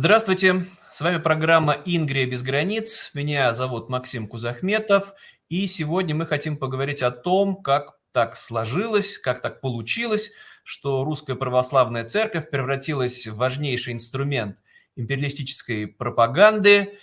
Здравствуйте, 0.00 0.64
с 0.92 1.00
вами 1.00 1.18
программа 1.20 1.72
«Ингрия 1.84 2.24
без 2.24 2.44
границ». 2.44 3.10
Меня 3.14 3.52
зовут 3.52 3.88
Максим 3.88 4.28
Кузахметов, 4.28 5.12
и 5.48 5.66
сегодня 5.66 6.14
мы 6.14 6.24
хотим 6.24 6.56
поговорить 6.56 7.02
о 7.02 7.10
том, 7.10 7.60
как 7.64 7.98
так 8.12 8.36
сложилось, 8.36 9.18
как 9.18 9.42
так 9.42 9.60
получилось, 9.60 10.30
что 10.62 11.02
русская 11.02 11.34
православная 11.34 12.04
церковь 12.04 12.48
превратилась 12.48 13.26
в 13.26 13.34
важнейший 13.34 13.92
инструмент 13.92 14.58
империалистической 14.94 15.88
пропаганды, 15.88 16.96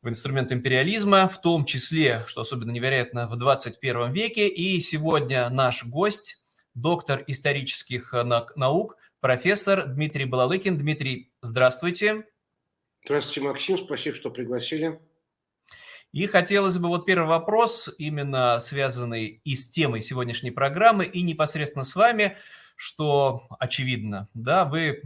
в 0.00 0.08
инструмент 0.08 0.52
империализма, 0.52 1.28
в 1.28 1.40
том 1.40 1.64
числе, 1.64 2.22
что 2.28 2.42
особенно 2.42 2.70
невероятно, 2.70 3.26
в 3.26 3.34
21 3.34 4.12
веке. 4.12 4.46
И 4.46 4.78
сегодня 4.78 5.50
наш 5.50 5.84
гость, 5.84 6.44
доктор 6.76 7.24
исторических 7.26 8.14
наук– 8.54 8.94
профессор 9.20 9.86
Дмитрий 9.86 10.24
Балалыкин. 10.24 10.78
Дмитрий, 10.78 11.27
здравствуйте. 11.42 12.26
Здравствуйте, 13.04 13.40
Максим. 13.40 13.78
Спасибо, 13.78 14.16
что 14.16 14.30
пригласили. 14.30 15.00
И 16.12 16.26
хотелось 16.26 16.78
бы 16.78 16.88
вот 16.88 17.04
первый 17.04 17.28
вопрос, 17.28 17.94
именно 17.98 18.60
связанный 18.60 19.40
и 19.44 19.54
с 19.54 19.68
темой 19.68 20.00
сегодняшней 20.00 20.50
программы, 20.50 21.04
и 21.04 21.22
непосредственно 21.22 21.84
с 21.84 21.94
вами, 21.94 22.38
что 22.76 23.46
очевидно, 23.58 24.28
да, 24.34 24.64
вы 24.64 25.02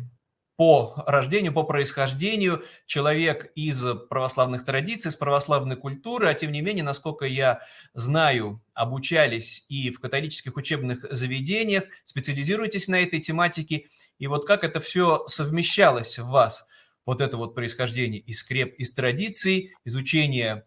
по 0.63 1.03
рождению, 1.09 1.53
по 1.53 1.65
происхождению. 1.65 2.63
Человек 2.87 3.51
из 3.57 3.85
православных 4.09 4.65
традиций, 4.65 5.09
из 5.09 5.17
православной 5.17 5.75
культуры, 5.75 6.29
а 6.29 6.35
тем 6.35 6.53
не 6.53 6.61
менее, 6.61 6.85
насколько 6.85 7.25
я 7.25 7.63
знаю, 7.95 8.63
обучались 8.73 9.67
и 9.69 9.91
в 9.91 9.99
католических 9.99 10.55
учебных 10.55 11.05
заведениях, 11.11 11.83
специализируетесь 12.05 12.87
на 12.87 13.03
этой 13.03 13.19
тематике, 13.19 13.89
и 14.21 14.29
вот 14.29 14.47
как 14.47 14.63
это 14.63 14.79
все 14.79 15.27
совмещалось 15.27 16.21
в 16.21 16.29
вас, 16.29 16.69
вот 17.05 17.21
это 17.21 17.39
вот 17.39 17.57
происхождение 17.57 18.21
из 18.21 18.45
креп, 18.45 18.77
из 18.79 18.95
традиций, 18.95 19.75
изучение 19.85 20.65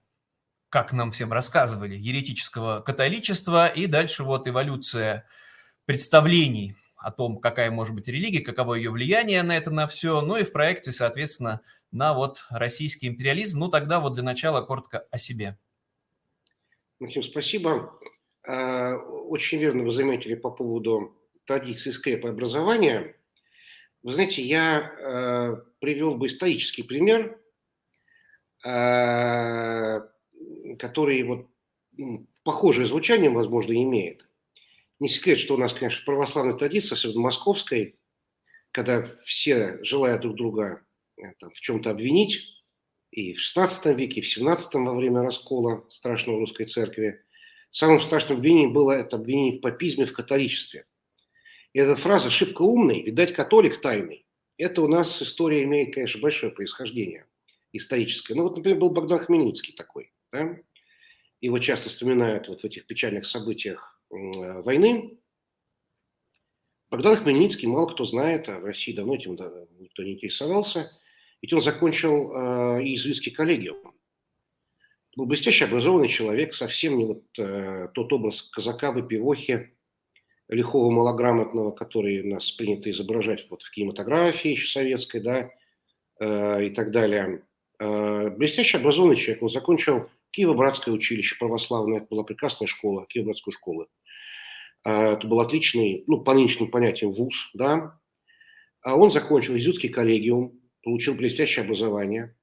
как 0.67 0.91
нам 0.91 1.13
всем 1.13 1.31
рассказывали, 1.31 1.95
еретического 1.95 2.81
католичества 2.81 3.67
и 3.67 3.88
дальше 3.88 4.23
вот 4.25 4.45
эволюция 4.45 5.25
представлений 5.85 6.75
о 7.05 7.11
том, 7.11 7.37
какая 7.37 7.69
может 7.69 7.93
быть 7.93 8.07
религия, 8.07 8.41
каково 8.41 8.73
ее 8.73 8.89
влияние 8.89 9.43
на 9.43 9.55
это, 9.55 9.69
на 9.69 9.85
все, 9.85 10.21
ну 10.21 10.37
и 10.37 10.43
в 10.43 10.51
проекте, 10.51 10.91
соответственно, 10.91 11.61
на 11.91 12.15
вот 12.15 12.43
российский 12.49 13.07
империализм. 13.07 13.59
Ну 13.59 13.69
тогда 13.69 13.99
вот 13.99 14.15
для 14.15 14.23
начала 14.23 14.61
коротко 14.65 15.05
о 15.11 15.19
себе. 15.19 15.55
Максим, 16.99 17.21
спасибо. 17.21 17.93
А, 18.47 18.95
очень 18.95 19.59
верно 19.59 19.83
вы 19.83 19.91
заметили 19.91 20.33
по 20.33 20.49
поводу 20.49 21.15
традиции 21.45 21.91
скрепа 21.91 22.29
образования. 22.29 23.15
Вы 24.01 24.13
знаете, 24.13 24.41
я 24.41 24.79
а, 24.79 25.63
привел 25.77 26.15
бы 26.15 26.25
исторический 26.25 26.81
пример, 26.81 27.39
а, 28.65 30.09
который 30.79 31.21
вот 31.21 31.49
похожее 32.43 32.87
звучание, 32.87 33.29
возможно, 33.29 33.73
имеет. 33.73 34.24
Не 34.99 35.09
секрет, 35.09 35.39
что 35.39 35.55
у 35.55 35.57
нас, 35.57 35.73
конечно, 35.73 36.05
православная 36.05 36.55
традиция, 36.55 36.95
особенно 36.95 37.21
московской, 37.21 37.99
когда 38.71 39.09
все 39.25 39.79
желают 39.83 40.21
друг 40.21 40.35
друга 40.35 40.85
э, 41.17 41.33
там, 41.39 41.51
в 41.51 41.59
чем-то 41.59 41.91
обвинить, 41.91 42.45
и 43.11 43.33
в 43.33 43.39
XVI 43.39 43.93
веке, 43.93 44.19
и 44.19 44.23
в 44.23 44.25
XVII 44.25 44.67
во 44.73 44.93
время 44.93 45.21
раскола 45.21 45.85
страшного 45.89 46.39
русской 46.39 46.66
церкви. 46.66 47.22
Самым 47.72 48.01
страшным 48.01 48.38
обвинением 48.38 48.73
было 48.73 48.91
это 48.91 49.17
обвинение 49.17 49.59
в 49.59 49.61
папизме, 49.61 50.06
в 50.06 50.13
католичестве. 50.13 50.85
И 51.73 51.79
эта 51.79 51.95
фраза 51.95 52.29
«шибко 52.29 52.62
умный», 52.62 53.01
видать, 53.01 53.33
католик 53.33 53.81
тайный. 53.81 54.25
Это 54.57 54.81
у 54.81 54.88
нас 54.88 55.22
история 55.22 55.63
имеет, 55.63 55.94
конечно, 55.94 56.22
большое 56.22 56.51
происхождение 56.51 57.25
историческое. 57.73 58.35
Ну 58.35 58.44
вот, 58.44 58.56
например, 58.56 58.79
был 58.79 58.89
Богдан 58.89 59.19
Хмельницкий 59.19 59.73
такой. 59.73 60.13
Да? 60.31 60.57
Его 61.41 61.59
часто 61.59 61.89
вспоминают 61.89 62.47
вот 62.47 62.62
в 62.62 62.66
этих 62.66 62.88
печальных 62.88 63.25
событиях 63.25 63.94
войны. 64.09 65.17
Богдан 66.89 67.17
Хмельницкий 67.17 67.67
мало 67.67 67.88
кто 67.88 68.05
знает, 68.05 68.47
а 68.47 68.59
в 68.59 68.66
России 68.66 68.93
давно 68.93 69.16
этим 69.16 69.33
никто 69.79 70.03
не 70.03 70.13
интересовался. 70.13 70.91
Ведь 71.41 71.53
он 71.53 71.61
закончил 71.61 72.31
э, 72.31 72.83
иезуитский 72.83 73.31
коллегиум. 73.31 73.94
Был 75.15 75.25
блестяще 75.25 75.65
образованный 75.65 76.09
человек, 76.09 76.53
совсем 76.53 76.97
не 76.97 77.05
вот 77.05 77.23
э, 77.38 77.89
тот 77.94 78.11
образ 78.13 78.41
казака-выпивохи, 78.44 79.71
лихого 80.49 80.91
малограмотного, 80.91 81.71
который 81.71 82.23
нас 82.23 82.51
принято 82.51 82.89
изображать 82.91 83.45
вот 83.49 83.63
в 83.63 83.71
кинематографии 83.71 84.51
еще 84.51 84.67
советской, 84.67 85.21
да, 85.21 85.51
э, 86.19 86.65
и 86.67 86.69
так 86.71 86.91
далее. 86.91 87.44
Э, 87.79 88.29
блестяще 88.29 88.77
образованный 88.77 89.15
человек, 89.15 89.44
он 89.44 89.49
закончил 89.49 90.09
Киево-Братское 90.35 90.94
училище 90.94 91.38
православное, 91.38 92.00
это 92.00 92.07
была 92.09 92.23
прекрасная 92.23 92.68
школа, 92.68 93.07
Киево-Братскую 93.13 93.51
школу. 93.51 93.88
А, 94.84 95.13
это 95.13 95.28
был 95.28 95.40
отличный, 95.40 96.03
ну, 96.07 96.22
по 96.22 96.34
нынешним 96.34 96.69
понятиям, 96.69 97.12
вуз, 97.12 97.50
да. 97.53 98.00
А 98.81 98.95
он 98.95 99.09
закончил 99.09 99.57
изюдский 99.57 99.90
коллегиум, 99.90 100.59
получил 100.84 101.16
блестящее 101.16 101.63
образование. 101.63 102.35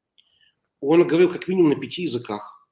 Он 0.80 1.06
говорил 1.06 1.30
как 1.30 1.46
минимум 1.46 1.70
на 1.70 1.76
пяти 1.76 2.02
языках. 2.02 2.68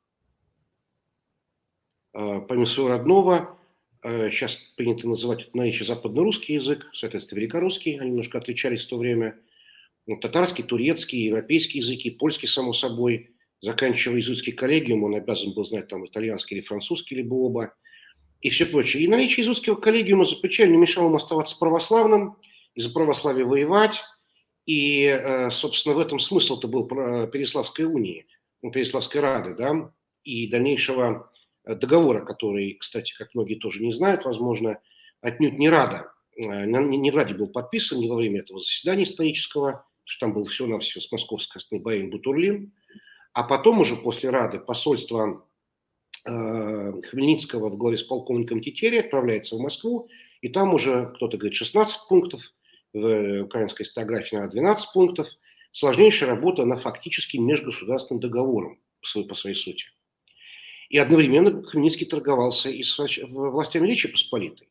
А, 2.12 2.40
помимо 2.40 2.66
своего 2.66 2.90
родного, 2.90 3.58
сейчас 4.02 4.56
принято 4.76 5.06
называть 5.06 5.54
на 5.54 5.62
речи 5.62 5.82
западно-русский 5.82 6.54
язык, 6.54 6.88
соответственно, 6.94 7.40
великорусский, 7.40 7.98
они 7.98 8.10
немножко 8.10 8.38
отличались 8.38 8.86
в 8.86 8.88
то 8.88 8.96
время. 8.96 9.38
Ну, 10.06 10.16
татарский, 10.16 10.64
турецкий, 10.64 11.26
европейский 11.26 11.80
языки, 11.80 12.10
польский, 12.10 12.48
само 12.48 12.72
собой– 12.72 13.30
заканчивая 13.60 14.18
иезуитский 14.18 14.52
коллегиум, 14.52 15.04
он 15.04 15.14
обязан 15.14 15.52
был 15.52 15.64
знать 15.64 15.88
там 15.88 16.06
итальянский 16.06 16.56
или 16.56 16.64
французский, 16.64 17.16
либо 17.16 17.34
оба, 17.34 17.74
и 18.40 18.50
все 18.50 18.66
прочее. 18.66 19.04
И 19.04 19.08
наличие 19.08 19.38
иезуитского 19.38 19.76
коллегиума 19.76 20.24
за 20.24 20.36
плечами 20.36 20.72
не 20.72 20.78
мешало 20.78 21.06
ему 21.06 21.16
оставаться 21.16 21.58
православным, 21.58 22.36
и 22.74 22.80
за 22.80 22.90
православие 22.92 23.44
воевать. 23.44 24.02
И, 24.66 25.04
э, 25.04 25.50
собственно, 25.50 25.94
в 25.94 25.98
этом 25.98 26.18
смысл-то 26.18 26.68
был 26.68 26.86
Переславской 26.86 27.84
унии, 27.84 28.26
ну, 28.62 28.70
Переславской 28.70 29.20
Рады, 29.20 29.54
да, 29.54 29.92
и 30.22 30.46
дальнейшего 30.48 31.30
э, 31.64 31.74
договора, 31.74 32.24
который, 32.24 32.74
кстати, 32.74 33.14
как 33.16 33.34
многие 33.34 33.56
тоже 33.56 33.82
не 33.82 33.92
знают, 33.92 34.24
возможно, 34.24 34.78
отнюдь 35.20 35.58
не 35.58 35.68
Рада, 35.68 36.12
э, 36.36 36.66
не 36.66 37.10
в 37.10 37.16
Раде 37.16 37.34
был 37.34 37.48
подписан, 37.48 37.98
не 37.98 38.08
во 38.08 38.16
время 38.16 38.40
этого 38.40 38.60
заседания 38.60 39.04
исторического, 39.04 39.84
что 40.04 40.26
там 40.26 40.34
был 40.34 40.44
все-навсего 40.44 41.00
с 41.00 41.10
московской 41.10 41.80
Байен 41.80 42.10
Бутурлин, 42.10 42.72
а 43.32 43.42
потом 43.44 43.80
уже 43.80 43.96
после 43.96 44.30
Рады 44.30 44.58
посольство 44.58 45.46
э, 46.26 47.02
Хмельницкого 47.10 47.68
в 47.68 47.76
главе 47.76 47.98
с 47.98 48.02
полковником 48.02 48.60
Тетери 48.60 48.98
отправляется 48.98 49.56
в 49.56 49.60
Москву, 49.60 50.08
и 50.40 50.48
там 50.48 50.74
уже 50.74 51.12
кто-то 51.14 51.36
говорит 51.36 51.56
16 51.56 52.08
пунктов, 52.08 52.42
в 52.92 53.42
украинской 53.42 53.82
историографии 53.82 54.36
на 54.36 54.48
12 54.48 54.92
пунктов. 54.92 55.28
Сложнейшая 55.72 56.30
работа, 56.30 56.62
она 56.62 56.76
фактически 56.76 57.36
межгосударственным 57.36 58.20
договором 58.20 58.80
по 59.00 59.06
своей, 59.06 59.28
по 59.28 59.34
своей 59.34 59.56
сути. 59.56 59.84
И 60.88 60.98
одновременно 60.98 61.62
Хмельницкий 61.62 62.06
торговался 62.06 62.68
и 62.68 62.82
с 62.82 62.98
властями 63.28 63.88
Речи 63.88 64.08
Посполитой 64.08 64.68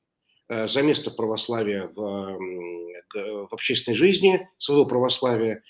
э, 0.50 0.68
за 0.68 0.82
место 0.82 1.12
православия 1.12 1.90
в, 1.96 2.38
в 3.14 3.54
общественной 3.54 3.96
жизни, 3.96 4.50
своего 4.58 4.86
православия, 4.86 5.64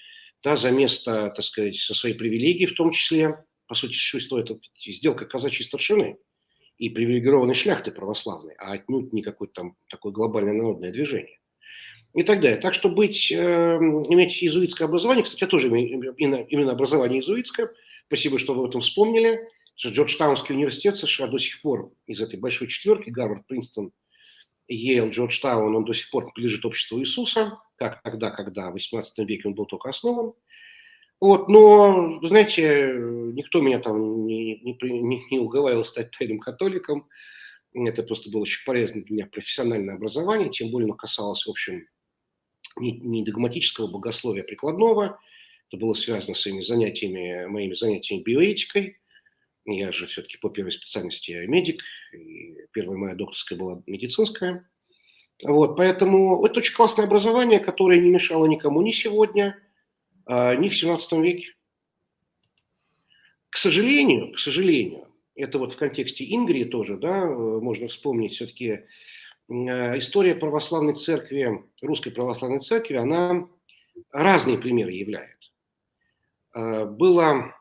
да, 0.44 0.58
за 0.58 0.72
место, 0.72 1.34
так 1.36 1.44
сказать, 1.44 1.78
со 1.78 1.94
своей 1.94 2.16
привилегией 2.16 2.68
в 2.68 2.76
том 2.76 2.92
числе. 2.92 3.44
По 3.68 3.76
сути, 3.76 3.94
существует 3.94 4.50
это 4.50 4.60
сделка 4.86 5.26
казачьей 5.26 5.66
старшины 5.66 6.18
и 6.78 6.90
привилегированной 6.90 7.54
шляхты 7.54 7.92
православной, 7.92 8.56
а 8.58 8.72
отнюдь 8.72 9.14
не 9.14 9.22
какое-то 9.22 9.54
там 9.54 9.76
такое 9.90 10.12
глобальное 10.12 10.54
народное 10.54 10.92
движение. 10.92 11.38
И 12.16 12.24
так 12.24 12.42
далее. 12.42 12.60
Так 12.60 12.74
что 12.74 12.90
быть, 12.90 13.32
э, 13.32 13.36
иметь 13.36 14.42
иезуитское 14.42 14.88
образование, 14.88 15.24
кстати, 15.24 15.42
я 15.42 15.48
тоже 15.48 15.68
имею 15.68 16.16
именно, 16.18 16.42
именно 16.50 16.72
образование 16.72 17.20
иезуитское, 17.20 17.70
спасибо, 18.08 18.40
что 18.40 18.56
вы 18.56 18.64
об 18.64 18.70
этом 18.70 18.82
вспомнили, 18.82 19.48
что 19.76 19.90
Джорджтаунский 19.90 20.56
университет 20.56 20.96
США 20.96 21.28
до 21.28 21.38
сих 21.38 21.62
пор 21.62 21.94
из 22.08 22.20
этой 22.20 22.40
большой 22.40 22.68
четверки, 22.68 23.12
Гарвард, 23.12 23.46
Принстон, 23.46 23.92
Йейл, 24.70 25.10
Джорджтаун, 25.10 25.76
он 25.76 25.84
до 25.84 25.94
сих 25.94 26.10
пор 26.12 26.32
принадлежит 26.32 26.64
обществу 26.64 27.00
Иисуса, 27.00 27.60
как 27.78 28.02
тогда, 28.04 28.30
когда 28.30 28.70
в 28.70 28.76
XVIII 28.76 29.04
веке 29.26 29.48
он 29.48 29.56
был 29.56 29.66
только 29.66 29.90
основан. 29.90 30.34
Вот, 31.20 31.50
но, 31.50 32.20
знаете, 32.24 32.94
никто 32.94 33.60
меня 33.60 33.80
там 33.80 34.26
не, 34.26 34.60
не, 34.62 35.28
не, 35.32 35.40
уговаривал 35.40 35.84
стать 35.84 36.12
тайным 36.12 36.40
католиком. 36.40 37.10
Это 37.74 38.04
просто 38.04 38.30
было 38.30 38.44
очень 38.44 38.64
полезно 38.66 39.04
для 39.04 39.14
меня 39.14 39.26
профессиональное 39.26 39.96
образование, 39.96 40.50
тем 40.50 40.72
более 40.72 40.86
оно 40.86 40.96
касалось, 40.96 41.46
в 41.46 41.50
общем, 41.50 41.88
не, 42.78 42.94
не 43.00 43.24
догматического 43.24 43.88
богословия, 43.88 44.44
прикладного. 44.44 45.20
Это 45.68 45.78
было 45.78 45.94
связано 45.94 46.36
с 46.36 46.46
моими 46.46 46.62
занятиями, 46.62 47.48
моими 47.48 47.74
занятиями 47.74 48.24
биоэтикой. 48.24 48.98
Я 49.70 49.92
же 49.92 50.08
все-таки 50.08 50.38
по 50.38 50.50
первой 50.50 50.72
специальности 50.72 51.32
медик, 51.46 51.84
и 52.12 52.56
первая 52.72 52.98
моя 52.98 53.16
докторская 53.16 53.58
была 53.58 53.82
медицинская. 53.86 54.70
Вот, 55.44 55.78
поэтому 55.78 56.46
это 56.46 56.60
очень 56.60 56.76
классное 56.76 57.06
образование, 57.06 57.60
которое 57.60 58.00
не 58.00 58.10
мешало 58.10 58.46
никому 58.46 58.82
ни 58.82 58.92
сегодня, 58.92 59.58
а, 60.26 60.56
ни 60.56 60.68
в 60.68 60.78
17 60.78 61.22
веке. 61.22 61.54
К 63.50 63.58
сожалению, 63.58 64.34
к 64.34 64.40
сожалению, 64.40 65.08
это 65.36 65.60
вот 65.60 65.74
в 65.74 65.78
контексте 65.78 66.26
Ингрии 66.26 66.66
тоже, 66.66 66.98
да, 66.98 67.26
можно 67.26 67.88
вспомнить 67.88 68.34
все-таки 68.34 68.82
история 69.48 70.36
православной 70.36 70.94
церкви, 70.94 71.64
русской 71.82 72.12
православной 72.12 72.60
церкви, 72.60 72.96
она 72.96 73.48
разные 74.12 74.60
примеры 74.60 74.92
являет. 74.92 75.38
Было 76.54 77.56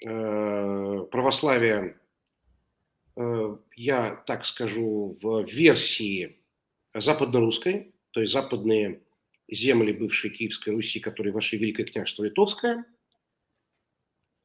православие, 0.00 1.98
я 3.76 4.22
так 4.26 4.44
скажу, 4.44 5.16
в 5.22 5.44
версии 5.44 6.38
западно-русской, 6.94 7.94
то 8.10 8.20
есть 8.20 8.32
западные 8.32 9.02
земли 9.48 9.92
бывшей 9.92 10.30
Киевской 10.30 10.70
Руси, 10.70 11.00
которые 11.00 11.32
вошли 11.32 11.58
Великое 11.58 11.84
княжество 11.84 12.24
Литовское, 12.24 12.84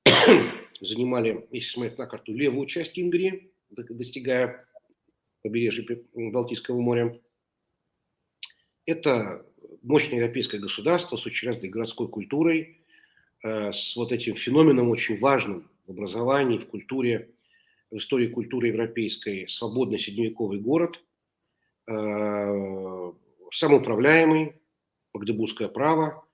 занимали, 0.80 1.48
если 1.52 1.70
смотреть 1.70 1.98
на 1.98 2.08
карту, 2.08 2.34
левую 2.34 2.68
часть 2.68 2.98
Ингрии, 2.98 3.52
достигая 3.70 4.68
побережья 5.42 5.86
Балтийского 6.14 6.80
моря. 6.80 7.20
Это 8.86 9.46
мощное 9.82 10.20
европейское 10.20 10.60
государство 10.60 11.18
с 11.18 11.26
очень 11.26 11.48
разной 11.48 11.70
городской 11.70 12.10
культурой, 12.10 12.62
э, 12.62 12.81
с 13.44 13.96
вот 13.96 14.12
этим 14.12 14.36
феноменом 14.36 14.90
очень 14.90 15.20
важным 15.20 15.70
в 15.88 15.92
образовании, 15.92 16.58
в 16.58 16.68
культуре, 16.68 17.32
в 17.90 17.98
истории 17.98 18.28
культуры 18.28 18.68
европейской, 18.68 19.48
свободный 19.48 20.00
средневековый 20.00 20.60
город, 20.60 21.00
э, 21.88 23.12
самоуправляемый, 23.54 24.56
магдебургское 25.14 25.68
право. 25.68 26.26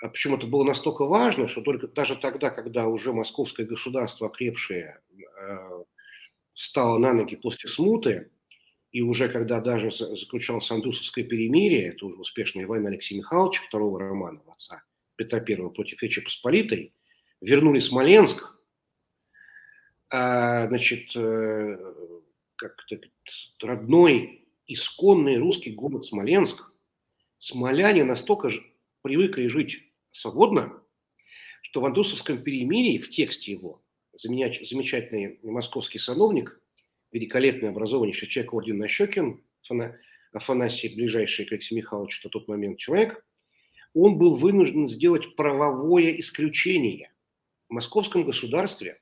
А 0.00 0.08
Причем 0.08 0.34
это 0.34 0.46
было 0.46 0.64
настолько 0.64 1.04
важно, 1.04 1.48
что 1.48 1.60
только 1.60 1.88
даже 1.88 2.16
тогда, 2.16 2.50
когда 2.50 2.86
уже 2.86 3.12
московское 3.12 3.66
государство, 3.66 4.28
окрепшее, 4.28 5.00
э, 5.40 5.84
встало 6.54 6.98
на 6.98 7.12
ноги 7.12 7.36
после 7.36 7.68
смуты, 7.68 8.30
и 8.90 9.02
уже 9.02 9.28
когда 9.28 9.60
даже 9.60 9.90
заключалось 9.90 10.70
Андусовское 10.70 11.24
перемирие, 11.24 11.88
это 11.88 12.06
уже 12.06 12.16
успешная 12.16 12.66
война 12.66 12.88
Алексея 12.88 13.18
Михайловича, 13.18 13.62
второго 13.64 14.00
романа 14.00 14.40
отца 14.46 14.82
Петра 15.18 15.44
I 15.46 15.56
против 15.70 16.00
Речи 16.02 16.22
Посполитой, 16.22 16.94
вернули 17.40 17.80
Смоленск, 17.80 18.54
а, 20.10 20.66
значит, 20.68 21.14
э, 21.14 21.76
как-то 22.56 22.98
родной, 23.60 24.48
исконный 24.66 25.36
русский 25.36 25.72
город 25.72 26.06
Смоленск, 26.06 26.62
смоляне 27.38 28.04
настолько 28.04 28.50
же 28.50 28.64
привыкли 29.02 29.48
жить 29.48 29.82
свободно, 30.12 30.80
что 31.62 31.80
в 31.80 31.86
Андусовском 31.86 32.42
перемирии, 32.42 32.98
в 32.98 33.10
тексте 33.10 33.52
его, 33.52 33.82
замечательный 34.14 35.38
московский 35.42 35.98
сановник, 35.98 36.60
великолепный 37.12 37.70
образованнейший 37.70 38.28
человек 38.28 38.54
орден 38.54 38.78
Нащекин, 38.78 39.42
Афанасий, 40.32 40.94
ближайший 40.94 41.44
к 41.44 41.52
Алексею 41.52 41.78
Михайловичу 41.78 42.20
на 42.24 42.30
тот 42.30 42.48
момент 42.48 42.78
человек, 42.78 43.24
он 43.94 44.18
был 44.18 44.36
вынужден 44.36 44.88
сделать 44.88 45.36
правовое 45.36 46.12
исключение. 46.16 47.12
В 47.68 47.74
московском 47.74 48.24
государстве 48.24 49.00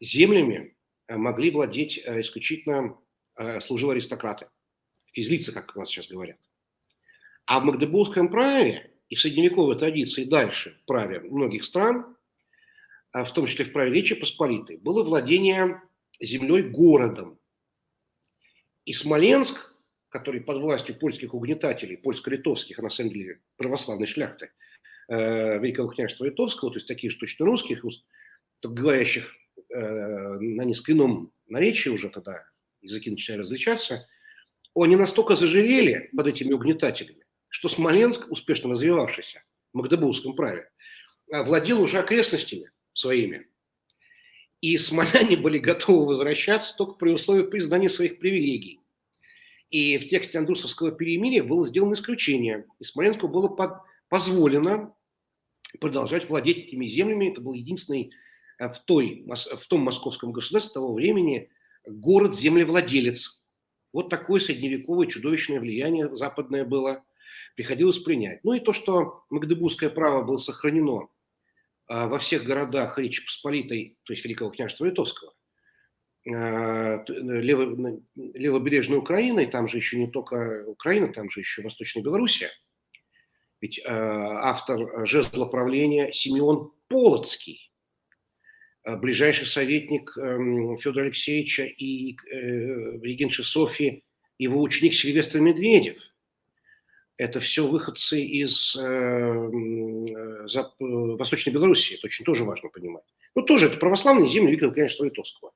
землями 0.00 0.76
э, 1.08 1.16
могли 1.16 1.50
владеть 1.50 2.00
э, 2.04 2.20
исключительно 2.20 2.98
э, 3.36 3.60
служивые 3.60 3.94
аристократы, 3.94 4.48
физлицы, 5.12 5.52
как 5.52 5.74
у 5.76 5.80
нас 5.80 5.88
сейчас 5.88 6.08
говорят. 6.08 6.38
А 7.46 7.60
в 7.60 7.64
Магдебургском 7.64 8.28
праве 8.28 8.90
и 9.08 9.14
в 9.14 9.20
средневековой 9.20 9.78
традиции 9.78 10.24
дальше, 10.24 10.78
в 10.82 10.86
праве 10.86 11.20
многих 11.20 11.64
стран, 11.64 12.16
в 13.12 13.30
том 13.32 13.46
числе 13.46 13.66
в 13.66 13.72
праве 13.72 13.92
Речи 13.92 14.14
Посполитой, 14.14 14.78
было 14.78 15.02
владение 15.02 15.82
землей 16.18 16.62
городом. 16.62 17.38
И 18.86 18.94
Смоленск, 18.94 19.71
который 20.12 20.42
под 20.42 20.58
властью 20.58 20.98
польских 20.98 21.32
угнетателей, 21.32 21.96
польско-литовских, 21.96 22.78
а 22.78 22.82
на 22.82 22.90
самом 22.90 23.12
деле 23.14 23.40
православной 23.56 24.06
шляхты, 24.06 24.50
э, 25.08 25.58
Великого 25.58 25.88
княжества 25.88 26.26
Литовского, 26.26 26.70
то 26.70 26.76
есть 26.76 26.86
таких 26.86 27.18
точно 27.18 27.46
русских, 27.46 27.82
говорящих 28.62 29.34
э, 29.70 30.38
на 30.38 30.62
несколько 30.64 30.92
ином 30.92 31.32
наречии 31.46 31.88
уже 31.88 32.10
тогда, 32.10 32.44
языки 32.82 33.10
начали 33.10 33.38
различаться, 33.38 34.06
они 34.74 34.96
настолько 34.96 35.34
зажирели 35.34 36.10
под 36.14 36.26
этими 36.26 36.52
угнетателями, 36.52 37.24
что 37.48 37.68
Смоленск, 37.68 38.30
успешно 38.30 38.70
развивавшийся 38.70 39.42
в 39.72 39.78
Магдебургском 39.78 40.36
праве, 40.36 40.70
владел 41.26 41.80
уже 41.80 41.98
окрестностями 41.98 42.70
своими. 42.92 43.48
И 44.60 44.76
смоляне 44.76 45.36
были 45.38 45.58
готовы 45.58 46.06
возвращаться 46.06 46.76
только 46.76 46.94
при 46.94 47.10
условии 47.10 47.44
признания 47.44 47.88
своих 47.88 48.18
привилегий. 48.18 48.82
И 49.72 49.96
в 49.96 50.06
тексте 50.08 50.38
Андрусовского 50.38 50.92
перемирия 50.92 51.42
было 51.42 51.66
сделано 51.66 51.94
исключение. 51.94 52.66
И 52.78 52.84
Смоленску 52.84 53.26
было 53.26 53.48
под, 53.48 53.78
позволено 54.10 54.94
продолжать 55.80 56.28
владеть 56.28 56.58
этими 56.58 56.84
землями. 56.84 57.32
Это 57.32 57.40
был 57.40 57.54
единственный 57.54 58.12
а, 58.58 58.68
в, 58.68 58.84
той, 58.84 59.26
в 59.26 59.66
том 59.66 59.80
московском 59.80 60.30
государстве 60.30 60.74
того 60.74 60.92
времени 60.92 61.50
город-землевладелец. 61.86 63.42
Вот 63.94 64.10
такое 64.10 64.40
средневековое 64.40 65.06
чудовищное 65.06 65.58
влияние 65.58 66.14
западное 66.14 66.66
было 66.66 67.02
приходилось 67.56 67.98
принять. 67.98 68.44
Ну 68.44 68.52
и 68.52 68.60
то, 68.60 68.74
что 68.74 69.24
Магдебургское 69.30 69.88
право 69.88 70.22
было 70.22 70.36
сохранено 70.36 71.08
а, 71.86 72.08
во 72.08 72.18
всех 72.18 72.44
городах 72.44 72.98
Речи 72.98 73.24
Посполитой, 73.24 73.96
то 74.04 74.12
есть 74.12 74.22
Великого 74.22 74.50
княжества 74.50 74.84
Литовского, 74.84 75.32
лево, 76.24 78.00
левобережной 78.14 78.98
Украины, 78.98 79.46
там 79.46 79.68
же 79.68 79.78
еще 79.78 79.98
не 79.98 80.08
только 80.08 80.64
Украина, 80.66 81.12
там 81.12 81.30
же 81.30 81.40
еще 81.40 81.62
Восточная 81.62 82.02
Белоруссия. 82.02 82.50
Ведь 83.60 83.80
а, 83.84 84.50
автор 84.50 85.06
жезла 85.06 85.46
правления 85.46 86.12
Симеон 86.12 86.72
Полоцкий, 86.88 87.72
ближайший 88.84 89.46
советник 89.46 90.16
эм, 90.18 90.76
Федора 90.78 91.04
Алексеевича 91.04 91.64
и 91.64 92.14
э, 92.14 92.98
регенши 93.00 93.44
Софии, 93.44 94.04
его 94.38 94.60
ученик 94.60 94.94
Сильвестр 94.94 95.38
Медведев– 95.38 95.98
это 97.22 97.40
все 97.40 97.66
выходцы 97.66 98.22
из 98.22 98.74
э, 98.76 98.80
э, 98.80 100.46
э, 100.46 100.62
Восточной 100.78 101.52
Белоруссии, 101.52 101.94
это 101.94 102.06
очень 102.06 102.24
тоже 102.24 102.44
важно 102.44 102.68
понимать. 102.68 103.04
Ну, 103.34 103.42
тоже 103.42 103.66
это 103.66 103.76
православные 103.76 104.28
земли 104.28 104.52
Виктора, 104.52 104.72
конечно, 104.72 105.04
Литовского. 105.04 105.52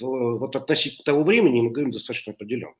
Вот 0.00 0.56
относительно 0.56 1.04
того 1.04 1.24
времени 1.24 1.60
мы 1.60 1.70
говорим 1.70 1.92
достаточно 1.92 2.32
определенно. 2.32 2.74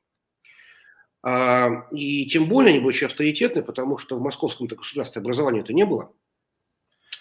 А, 1.21 1.87
и 1.91 2.25
тем 2.27 2.47
более 2.47 2.71
они 2.71 2.79
были 2.79 2.89
очень 2.89 3.07
авторитетны, 3.07 3.61
потому 3.61 3.97
что 3.97 4.17
в 4.17 4.21
московском-то 4.21 4.75
государстве 4.75 5.19
образования 5.19 5.61
это 5.61 5.73
не 5.73 5.85
было 5.85 6.13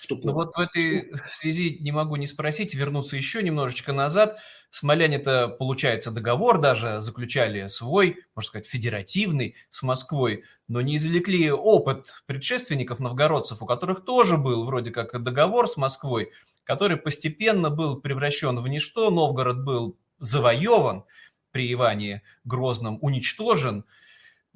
ту 0.09 0.19
Ну 0.23 0.33
вот 0.33 0.57
в 0.57 0.59
этой 0.59 1.13
связи 1.31 1.77
не 1.81 1.93
могу 1.93 2.17
не 2.17 2.27
спросить, 2.27 2.75
вернуться 2.75 3.17
еще 3.17 3.43
немножечко 3.43 3.93
назад. 3.93 4.39
Смоляне-то, 4.71 5.49
получается, 5.49 6.11
договор 6.11 6.61
даже 6.61 7.01
заключали 7.01 7.69
свой, 7.69 8.17
можно 8.35 8.49
сказать, 8.49 8.67
федеративный 8.67 9.55
с 9.71 9.83
Москвой, 9.83 10.45
но 10.67 10.81
не 10.81 10.97
извлекли 10.97 11.51
опыт 11.53 12.23
предшественников 12.27 12.99
новгородцев, 13.01 13.63
у 13.63 13.67
которых 13.67 14.05
тоже 14.05 14.37
был 14.37 14.65
вроде 14.65 14.91
как 14.91 15.23
договор 15.23 15.69
с 15.69 15.77
Москвой, 15.77 16.33
который 16.65 16.97
постепенно 16.97 17.71
был 17.71 18.01
превращен 18.01 18.59
в 18.59 18.69
ничто, 18.69 19.11
Новгород 19.11 19.65
был 19.65 19.99
завоеван 20.19 21.05
при 21.51 21.73
Иване 21.73 22.23
Грозном, 22.45 22.99
уничтожен– 23.03 23.85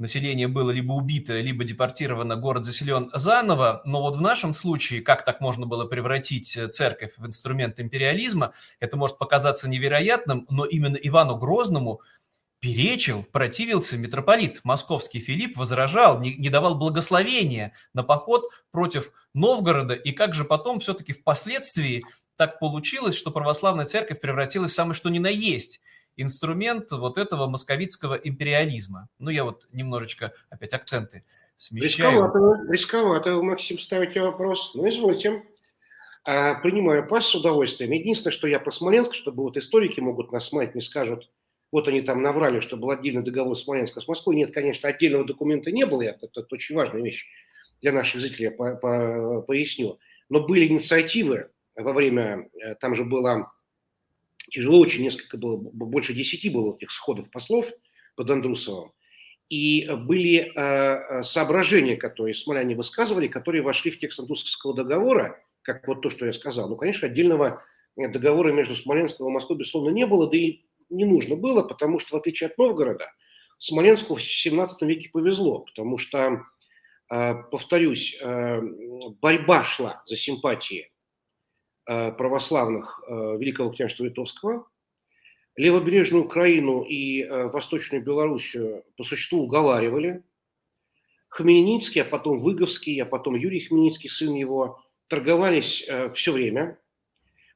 население 0.03 0.49
было 0.49 0.71
либо 0.71 0.93
убито, 0.93 1.41
либо 1.41 1.65
депортировано, 1.65 2.37
город 2.37 2.67
заселен 2.67 3.11
заново. 3.15 3.81
Но 3.87 4.03
вот 4.03 4.17
в 4.17 4.21
нашем 4.21 4.53
случае, 4.53 5.01
как 5.01 5.25
так 5.25 5.41
можно 5.41 5.65
было 5.65 5.87
превратить 5.87 6.55
э, 6.57 6.69
церковь 6.69 7.13
в 7.17 7.27
инструмент 7.27 7.81
империализма, 7.81 8.53
это 8.81 8.99
может 8.99 9.17
показаться 9.17 9.69
невероятным, 9.71 10.47
но 10.51 10.67
именно 10.67 10.97
Ивану 10.97 11.37
Грозному 11.37 12.03
перечил, 12.61 13.25
противился 13.25 13.97
митрополит 13.97 14.61
московский 14.65 15.21
Филипп, 15.21 15.57
возражал, 15.57 16.21
не, 16.21 16.35
не 16.35 16.51
давал 16.51 16.75
благословения 16.75 17.73
на 17.95 18.03
поход 18.03 18.45
против 18.71 19.13
Новгорода. 19.33 19.95
И 19.95 20.13
как 20.13 20.35
же 20.35 20.45
потом 20.45 20.81
все-таки 20.81 21.13
впоследствии 21.13 22.05
так 22.37 22.59
получилось, 22.59 23.17
что 23.17 23.31
православная 23.31 23.87
церковь 23.87 24.21
превратилась 24.21 24.73
в 24.73 24.75
самое 24.75 24.95
что 24.95 25.09
ни 25.09 25.19
на 25.19 25.29
есть– 25.29 25.81
инструмент 26.17 26.91
вот 26.91 27.19
этого 27.19 27.47
московитского 27.47 28.15
империализма. 28.15 29.09
Ну, 29.19 29.31
я 29.31 29.45
вот 29.45 29.67
немножечко 29.73 30.33
опять 30.51 30.73
акценты 30.73 31.25
смещаю. 31.57 32.25
Рисковато, 32.25 32.73
рисковато 32.73 33.43
Максим, 33.43 33.79
ставите 33.79 34.21
вопрос. 34.21 34.73
Ну, 34.75 34.89
извольте. 34.89 35.43
А, 36.25 36.55
принимаю 36.55 37.07
пас 37.07 37.27
с 37.27 37.35
удовольствием. 37.35 37.91
Единственное, 37.93 38.33
что 38.33 38.47
я 38.47 38.61
про 38.61 38.71
Смоленск, 38.71 39.15
чтобы 39.15 39.43
вот 39.43 39.57
историки 39.57 40.01
могут 40.01 40.33
нас 40.33 40.49
смотреть, 40.49 40.75
не 40.75 40.83
скажут, 40.83 41.29
вот 41.73 41.89
они 41.89 42.03
там 42.03 42.23
наврали, 42.23 42.61
что 42.61 42.77
был 42.77 42.91
отдельный 42.91 43.23
договор 43.23 43.57
Смоленска 43.57 44.01
с 44.01 44.09
Москвой. 44.09 44.37
Нет, 44.37 44.53
конечно, 44.53 44.89
отдельного 44.89 45.25
документа 45.25 45.73
не 45.73 45.87
было, 45.87 46.03
это, 46.03 46.27
это, 46.27 46.47
очень 46.51 46.77
важная 46.77 47.03
вещь. 47.03 47.27
для 47.81 47.93
наших 47.93 48.21
зрителей 48.21 48.45
я 48.47 48.51
по, 48.53 48.77
по, 48.77 49.43
поясню. 49.43 49.99
Но 50.29 50.47
были 50.47 50.67
инициативы 50.67 51.51
во 51.75 51.93
время, 51.93 52.49
э, 52.61 52.75
там 52.77 52.95
же 52.95 53.05
было 53.05 53.51
тяжело 54.53 54.79
очень, 54.79 55.03
несколько 55.03 55.37
было, 55.37 55.57
больше 55.57 56.15
десяти 56.15 56.51
было 56.51 56.77
этих 56.77 56.93
сходов 56.93 57.31
послов 57.31 57.71
под 58.17 58.31
Андрусовым. 58.31 58.93
И 59.49 59.89
были 59.91 60.37
э, 60.37 60.51
э, 60.55 61.23
соображения, 61.23 61.97
которые 61.97 62.35
смоляне 62.35 62.75
высказывали, 62.75 63.27
которые 63.27 63.63
вошли 63.63 63.91
в 63.91 63.99
текст 63.99 64.21
Антусовского 64.21 64.75
договора, 64.75 65.43
как 65.63 65.87
вот 65.89 66.03
то, 66.03 66.11
что 66.11 66.27
я 66.27 66.33
сказал. 66.33 66.69
Ну, 66.69 66.77
конечно, 66.77 67.07
отдельного 67.07 67.63
договора 67.97 68.53
между 68.53 68.75
Смоленском 68.75 69.29
и 69.29 69.31
Москвой, 69.31 69.59
безусловно, 69.59 69.91
не 69.91 70.07
было, 70.07 70.31
да 70.31 70.37
и 70.37 70.61
не 70.89 71.05
нужно 71.05 71.37
было, 71.37 71.63
потому 71.63 71.99
что, 71.99 72.17
в 72.17 72.21
отличие 72.21 72.49
от 72.49 72.59
Новгорода, 72.59 73.11
Смоленску 73.59 74.15
в 74.15 74.23
17 74.23 74.83
веке 74.83 75.11
повезло, 75.13 75.61
потому 75.61 75.99
что, 75.99 76.43
э, 77.11 77.35
повторюсь, 77.51 78.19
э, 78.23 78.61
борьба 79.21 79.65
шла 79.65 80.03
за 80.07 80.17
симпатии 80.17 80.92
Э, 80.92 80.92
православных 81.85 83.03
э, 83.07 83.37
Великого 83.39 83.71
княжества 83.71 84.05
Литовского. 84.05 84.67
Левобережную 85.57 86.25
Украину 86.25 86.83
и 86.83 87.23
э, 87.23 87.49
Восточную 87.49 88.03
Белоруссию 88.03 88.85
по 88.97 89.05
существу 89.05 89.43
уговаривали. 89.43 90.23
Хмельницкий, 91.29 92.03
а 92.03 92.05
потом 92.05 92.39
Выговский, 92.39 93.01
а 93.01 93.07
потом 93.07 93.35
Юрий 93.35 93.61
Хмельницкий, 93.61 94.11
сын 94.11 94.35
его, 94.35 94.83
торговались 95.09 95.89
все 96.15 96.33
время. 96.33 96.79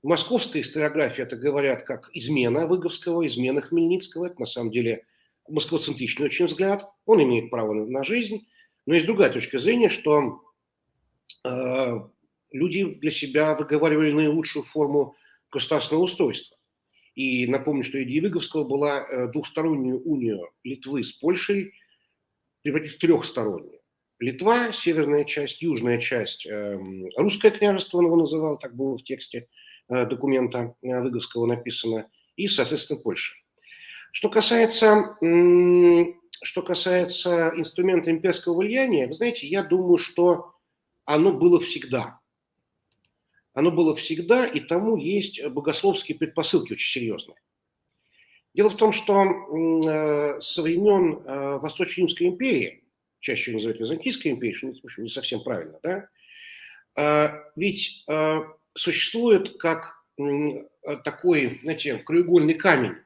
В 0.02 0.08
московской 0.08 0.62
историографии 0.62 1.22
это 1.22 1.36
говорят 1.36 1.82
как 1.82 2.08
измена 2.12 2.66
Выговского, 2.66 3.26
измена 3.26 3.60
Хмельницкого. 3.60 4.26
Это 4.26 4.40
на 4.40 4.46
самом 4.46 4.70
деле 4.70 5.04
москвоцентричный 5.48 6.26
очень 6.26 6.46
взгляд. 6.46 6.88
Он 7.04 7.22
имеет 7.22 7.50
право 7.50 7.72
на 7.72 8.04
жизнь. 8.04 8.46
Но 8.86 8.94
есть 8.94 9.06
другая 9.06 9.30
точка 9.30 9.58
зрения, 9.58 9.88
что 9.88 10.42
люди 12.52 12.84
для 12.84 13.10
себя 13.10 13.54
выговаривали 13.54 14.12
наилучшую 14.12 14.64
форму 14.64 15.16
государственного 15.50 16.04
устройства. 16.04 16.56
И 17.14 17.46
напомню, 17.46 17.82
что 17.82 18.02
идея 18.02 18.22
Выговского 18.22 18.64
была 18.64 19.00
э, 19.00 19.28
двухстороннюю 19.32 20.02
унию 20.02 20.50
Литвы 20.62 21.02
с 21.02 21.12
Польшей 21.12 21.72
превратить 22.62 22.92
в 22.92 22.98
трехстороннюю. 22.98 23.80
Литва, 24.18 24.72
северная 24.72 25.24
часть, 25.24 25.62
южная 25.62 25.98
часть, 25.98 26.46
эм, 26.46 27.06
русское 27.16 27.50
княжество 27.50 27.98
он 27.98 28.06
его 28.06 28.16
называл, 28.16 28.58
так 28.58 28.74
было 28.74 28.96
в 28.96 29.02
тексте 29.02 29.48
э, 29.88 30.06
документа 30.06 30.74
э, 30.82 31.00
Выговского 31.00 31.46
написано, 31.46 32.08
и, 32.36 32.48
соответственно, 32.48 33.00
Польша. 33.02 33.34
Что 34.12 34.30
касается, 34.30 35.16
что 36.42 36.62
касается 36.62 37.52
инструмента 37.54 38.10
имперского 38.10 38.56
влияния, 38.56 39.06
вы 39.06 39.14
знаете, 39.14 39.46
я 39.46 39.62
думаю, 39.62 39.98
что 39.98 40.54
оно 41.04 41.32
было 41.32 41.60
всегда 41.60 42.18
оно 43.56 43.70
было 43.70 43.96
всегда, 43.96 44.46
и 44.46 44.60
тому 44.60 44.98
есть 44.98 45.42
богословские 45.46 46.18
предпосылки 46.18 46.74
очень 46.74 47.00
серьезные. 47.00 47.38
Дело 48.52 48.68
в 48.68 48.76
том, 48.76 48.92
что 48.92 49.24
э, 49.24 50.40
со 50.42 50.60
времен 50.60 51.22
э, 51.24 51.58
Восточно-Римской 51.58 52.26
империи, 52.26 52.84
чаще 53.20 53.50
ее 53.50 53.54
называют 53.56 53.80
Византийской 53.80 54.32
империей, 54.32 54.54
что 54.54 54.66
в 54.66 54.84
общем, 54.84 55.04
не 55.04 55.08
совсем 55.08 55.42
правильно, 55.42 55.80
да, 55.82 56.08
э, 56.96 57.50
ведь 57.56 58.04
существует 58.74 59.56
как 59.58 59.94
такой, 61.04 61.58
знаете, 61.62 61.96
краеугольный 61.96 62.54
камень 62.54 62.96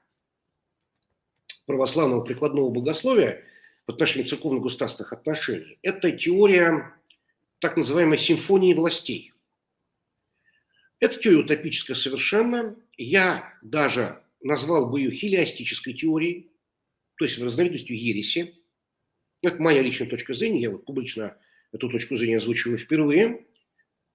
православного 1.66 2.22
прикладного 2.22 2.70
богословия 2.70 3.44
в 3.86 3.92
отношении 3.92 4.26
церковно-государственных 4.26 5.12
отношений. 5.12 5.78
Это 5.82 6.10
теория 6.10 6.92
так 7.60 7.76
называемой 7.76 8.18
симфонии 8.18 8.74
властей– 8.74 9.29
эта 11.00 11.18
теория 11.18 11.38
утопическая 11.38 11.96
совершенно. 11.96 12.76
Я 12.96 13.54
даже 13.62 14.22
назвал 14.42 14.90
бы 14.90 15.00
ее 15.00 15.10
хилиастической 15.10 15.94
теорией, 15.94 16.50
то 17.16 17.24
есть 17.24 17.38
разновидностью 17.38 17.98
ереси. 17.98 18.54
Это 19.42 19.60
моя 19.60 19.82
личная 19.82 20.08
точка 20.08 20.34
зрения, 20.34 20.60
я 20.60 20.70
вот 20.70 20.84
публично 20.84 21.36
эту 21.72 21.88
точку 21.88 22.16
зрения 22.16 22.36
озвучиваю 22.36 22.78
впервые. 22.78 23.46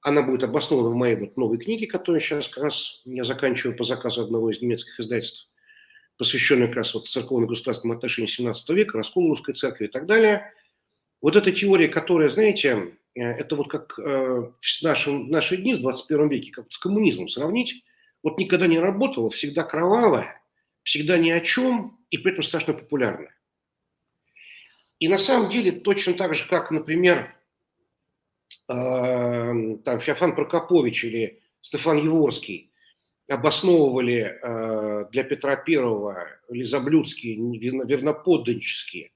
Она 0.02 0.22
будет 0.22 0.44
обоснована 0.44 0.90
в 0.90 0.96
моей 0.96 1.16
вот 1.16 1.36
новой 1.36 1.58
книге, 1.58 1.88
которую 1.88 2.22
сейчас 2.22 2.48
как 2.48 2.66
раз 2.66 3.02
я 3.06 3.26
заканчиваю 3.26 3.76
по 3.76 3.84
заказу 3.84 4.22
одного 4.22 4.52
из 4.52 4.62
немецких 4.62 5.00
издательств, 5.00 5.50
посвященной 6.18 6.68
как 6.68 6.78
раз 6.78 6.94
вот 6.94 7.08
церковно-государственным 7.08 7.98
отношениям 7.98 8.30
17 8.30 8.70
века, 8.70 9.00
расколу 9.00 9.30
русской 9.30 9.56
церкви 9.56 9.86
и 9.86 9.90
так 9.90 10.06
далее. 10.06 10.54
Вот 11.22 11.36
эта 11.36 11.52
теория, 11.52 11.88
которая, 11.88 12.30
знаете, 12.30 12.96
это 13.22 13.56
вот 13.56 13.70
как 13.70 13.98
э, 13.98 14.04
в 14.04 14.82
нашем, 14.84 15.30
наши 15.30 15.58
дни 15.58 15.74
в 15.76 15.82
21 15.82 16.28
веке, 16.30 16.52
как 16.52 16.72
с 16.72 16.78
коммунизмом 16.78 17.30
сравнить, 17.30 17.84
вот 18.22 18.38
никогда 18.38 18.68
не 18.68 18.80
работала, 18.80 19.30
всегда 19.30 19.64
кровавая, 19.64 20.42
всегда 20.84 21.18
ни 21.18 21.30
о 21.30 21.40
чем 21.40 21.98
и 22.10 22.18
при 22.18 22.34
этом 22.34 22.44
страшно 22.44 22.74
популярная. 22.74 23.34
И 25.00 25.08
на 25.08 25.18
самом 25.18 25.50
деле 25.50 25.72
точно 25.72 26.14
так 26.14 26.36
же, 26.36 26.48
как, 26.48 26.72
например, 26.72 27.36
э, 28.68 29.78
там 29.84 30.00
Феофан 30.00 30.36
Прокопович 30.36 31.06
или 31.06 31.42
Стефан 31.62 31.98
Еворский 31.98 32.72
обосновывали 33.28 34.40
для 35.12 35.24
Петра 35.24 35.56
Первого 35.56 36.28
или 36.48 36.64
Заблюдские 36.64 37.38
верноподданнические 37.38 39.10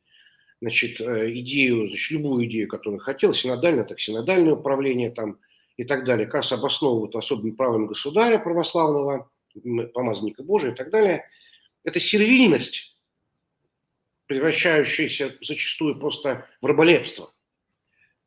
значит, 0.61 0.99
э, 0.99 1.31
идею, 1.39 1.89
значит, 1.89 2.11
любую 2.11 2.45
идею, 2.45 2.67
которую 2.67 2.99
хотел, 2.99 3.33
синодальное, 3.33 3.83
так 3.83 3.99
синодальное 3.99 4.53
управление 4.53 5.11
там 5.11 5.39
и 5.77 5.83
так 5.83 6.05
далее, 6.05 6.27
раз 6.27 6.51
обосновывают 6.51 7.15
особым 7.15 7.55
правом 7.55 7.87
государя 7.87 8.37
православного, 8.39 9.31
помазанника 9.93 10.43
Божия 10.43 10.71
и 10.71 10.75
так 10.75 10.89
далее. 10.89 11.25
Это 11.83 11.99
сервильность, 11.99 12.95
превращающаяся 14.25 15.37
зачастую 15.41 15.97
просто 15.97 16.45
в 16.61 16.65
раболепство, 16.65 17.33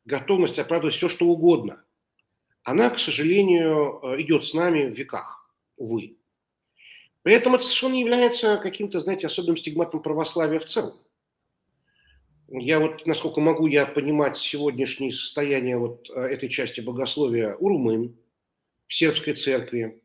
готовность 0.05 0.57
оправдывать 0.57 0.95
все, 0.95 1.09
что 1.09 1.27
угодно. 1.27 1.83
Она, 2.63 2.89
к 2.89 2.97
сожалению, 2.97 3.99
э, 4.01 4.21
идет 4.21 4.45
с 4.45 4.53
нами 4.53 4.85
в 4.85 4.97
веках, 4.97 5.53
увы. 5.77 6.17
При 7.21 7.33
этом 7.35 7.55
это 7.55 7.63
совершенно 7.63 7.93
не 7.93 8.01
является 8.01 8.57
каким-то, 8.57 8.99
знаете, 8.99 9.27
особенным 9.27 9.57
стигматом 9.57 10.01
православия 10.01 10.59
в 10.59 10.65
целом 10.65 11.02
я 12.59 12.79
вот, 12.79 13.05
насколько 13.07 13.41
могу 13.41 13.67
я 13.67 13.85
понимать 13.85 14.37
сегодняшнее 14.37 15.11
состояние 15.11 15.77
вот 15.77 16.09
э, 16.09 16.19
этой 16.19 16.49
части 16.49 16.81
богословия 16.81 17.55
у 17.55 17.67
румын, 17.67 18.15
в 18.87 18.93
сербской 18.93 19.33
церкви, 19.33 20.01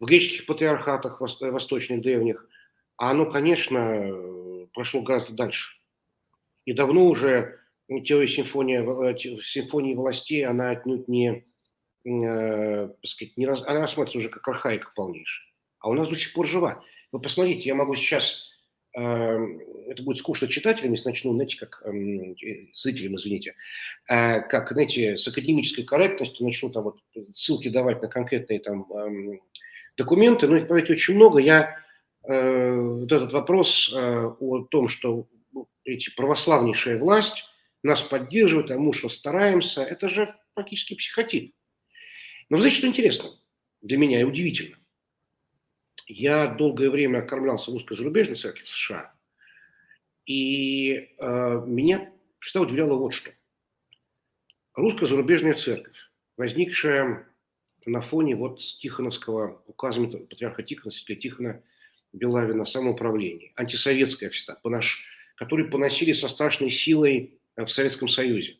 в 0.00 0.06
греческих 0.06 0.46
патриархатах 0.46 1.20
восточных 1.20 2.00
древних, 2.00 2.48
а 2.96 3.10
оно, 3.10 3.26
конечно, 3.26 4.66
прошло 4.72 5.02
гораздо 5.02 5.34
дальше. 5.34 5.78
И 6.64 6.72
давно 6.72 7.06
уже 7.06 7.58
теория 8.04 8.28
симфонии, 8.28 8.78
э, 8.78 9.42
симфонии 9.42 9.94
властей, 9.94 10.46
она 10.46 10.70
отнюдь 10.70 11.08
не, 11.08 11.44
э, 12.04 12.88
сказать, 13.04 13.36
не 13.36 13.46
раз, 13.46 13.62
она 13.66 13.82
рассматривается 13.82 14.18
уже 14.18 14.28
как 14.30 14.46
архаика 14.48 14.90
полнейшая. 14.94 15.46
А 15.80 15.90
у 15.90 15.94
нас 15.94 16.08
до 16.08 16.16
сих 16.16 16.32
пор 16.32 16.46
жива. 16.46 16.82
Вы 17.10 17.20
посмотрите, 17.20 17.68
я 17.68 17.74
могу 17.74 17.94
сейчас 17.96 18.51
это 18.94 20.02
будет 20.02 20.18
скучно 20.18 20.48
читателям, 20.48 20.92
если 20.92 21.08
начну, 21.08 21.32
знаете, 21.34 21.58
как 21.58 21.82
эм, 21.84 22.32
э, 22.32 22.66
зрителям, 22.74 23.16
извините, 23.16 23.54
э, 24.08 24.40
как, 24.42 24.72
знаете, 24.72 25.16
с 25.16 25.26
академической 25.26 25.82
корректностью 25.82 26.44
начну 26.44 26.70
там 26.70 26.84
вот 26.84 27.00
ссылки 27.14 27.68
давать 27.68 28.02
на 28.02 28.08
конкретные 28.08 28.60
там 28.60 28.90
эм, 28.92 29.40
документы, 29.96 30.46
но 30.46 30.56
их, 30.56 30.68
поверьте, 30.68 30.92
очень 30.92 31.14
много. 31.14 31.38
Я 31.38 31.78
э, 32.24 32.72
вот 32.74 33.10
этот 33.10 33.32
вопрос 33.32 33.92
о 33.94 34.66
том, 34.70 34.88
что 34.88 35.26
ну, 35.52 35.68
эти 35.84 36.14
православнейшая 36.14 36.98
власть 36.98 37.44
нас 37.82 38.02
поддерживает, 38.02 38.70
а 38.70 38.78
мы 38.78 38.92
что 38.92 39.08
стараемся, 39.08 39.82
это 39.82 40.08
же 40.08 40.34
практически 40.54 40.94
психотип. 40.94 41.54
Но 42.48 42.58
знаете, 42.58 42.76
что 42.76 42.86
интересно 42.86 43.30
для 43.80 43.96
меня 43.96 44.20
и 44.20 44.24
удивительно? 44.24 44.76
Я 46.14 46.46
долгое 46.46 46.90
время 46.90 47.20
окормлялся 47.20 47.70
в 47.70 47.74
русской 47.74 47.96
зарубежной 47.96 48.36
церкви 48.36 48.64
в 48.64 48.68
США, 48.68 49.14
и 50.26 51.14
э, 51.18 51.62
меня 51.66 52.12
всегда 52.38 52.60
удивляло 52.66 52.98
вот 52.98 53.14
что. 53.14 53.30
Русская 54.74 55.06
зарубежная 55.06 55.54
церковь, 55.54 55.96
возникшая 56.36 57.26
на 57.86 58.02
фоне 58.02 58.36
вот 58.36 58.60
Тихоновского 58.60 59.62
указа 59.66 60.06
патриарха 60.06 60.62
Тихона, 60.62 60.92
святителя 60.92 61.20
Тихона 61.20 61.62
Белавина, 62.12 62.66
самоуправления, 62.66 63.52
антисоветская 63.56 64.28
всегда, 64.28 64.56
понаш, 64.56 65.02
которые 65.36 65.70
поносили 65.70 66.12
со 66.12 66.28
страшной 66.28 66.70
силой 66.70 67.40
в 67.56 67.68
Советском 67.68 68.08
Союзе, 68.08 68.58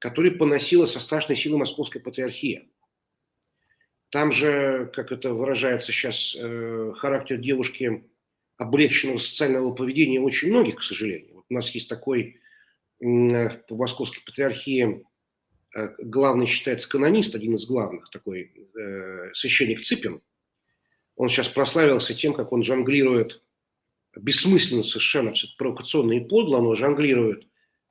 которые 0.00 0.32
поносила 0.32 0.86
со 0.86 0.98
страшной 0.98 1.36
силой 1.36 1.58
Московская 1.58 2.00
патриархия. 2.00 2.66
Там 4.12 4.30
же, 4.30 4.90
как 4.92 5.10
это 5.10 5.32
выражается 5.32 5.90
сейчас, 5.90 6.36
э, 6.38 6.92
характер 6.96 7.38
девушки 7.38 8.04
облегченного 8.58 9.16
социального 9.16 9.72
поведения 9.72 10.20
очень 10.20 10.50
многих, 10.50 10.76
к 10.76 10.82
сожалению. 10.82 11.36
Вот 11.36 11.46
у 11.48 11.54
нас 11.54 11.70
есть 11.70 11.88
такой 11.88 12.38
в 13.00 13.58
Московской 13.70 14.22
патриархии 14.22 15.04
главный 15.98 16.46
считается 16.46 16.88
канонист, 16.88 17.34
один 17.34 17.54
из 17.54 17.66
главных, 17.66 18.10
такой 18.10 18.52
священник 19.34 19.82
Ципин. 19.82 20.20
Он 21.16 21.28
сейчас 21.28 21.48
прославился 21.48 22.14
тем, 22.14 22.32
как 22.34 22.52
он 22.52 22.62
жонглирует, 22.62 23.42
бессмысленно 24.14 24.84
совершенно, 24.84 25.34
провокационно 25.58 26.12
и 26.12 26.20
подло, 26.20 26.60
но 26.60 26.76
жонглирует 26.76 27.48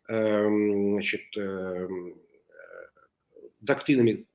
эм, 0.08 0.94
значит, 0.94 1.36
эм, 1.36 2.16
доктринами 3.60 4.28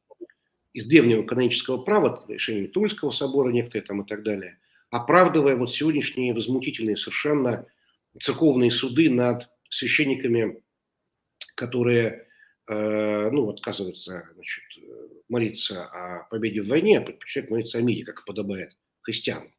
из 0.76 0.84
древнего 0.84 1.22
канонического 1.22 1.78
права, 1.78 2.22
решениями 2.28 2.66
Тульского 2.66 3.10
собора 3.10 3.50
некоторые 3.50 3.86
там 3.86 4.02
и 4.02 4.06
так 4.06 4.22
далее, 4.22 4.58
оправдывая 4.90 5.56
вот 5.56 5.72
сегодняшние 5.72 6.34
возмутительные 6.34 6.98
совершенно 6.98 7.64
церковные 8.20 8.70
суды 8.70 9.08
над 9.08 9.48
священниками, 9.70 10.62
которые 11.54 12.28
э, 12.68 13.30
ну, 13.30 13.48
отказываются 13.48 14.28
значит, 14.34 14.64
молиться 15.30 15.86
о 15.86 16.24
победе 16.28 16.60
в 16.60 16.68
войне, 16.68 16.98
а 16.98 17.00
предпочитают 17.00 17.50
молиться 17.50 17.78
о 17.78 17.80
мире, 17.80 18.04
как 18.04 18.26
подобает 18.26 18.76
христианам. 19.00 19.50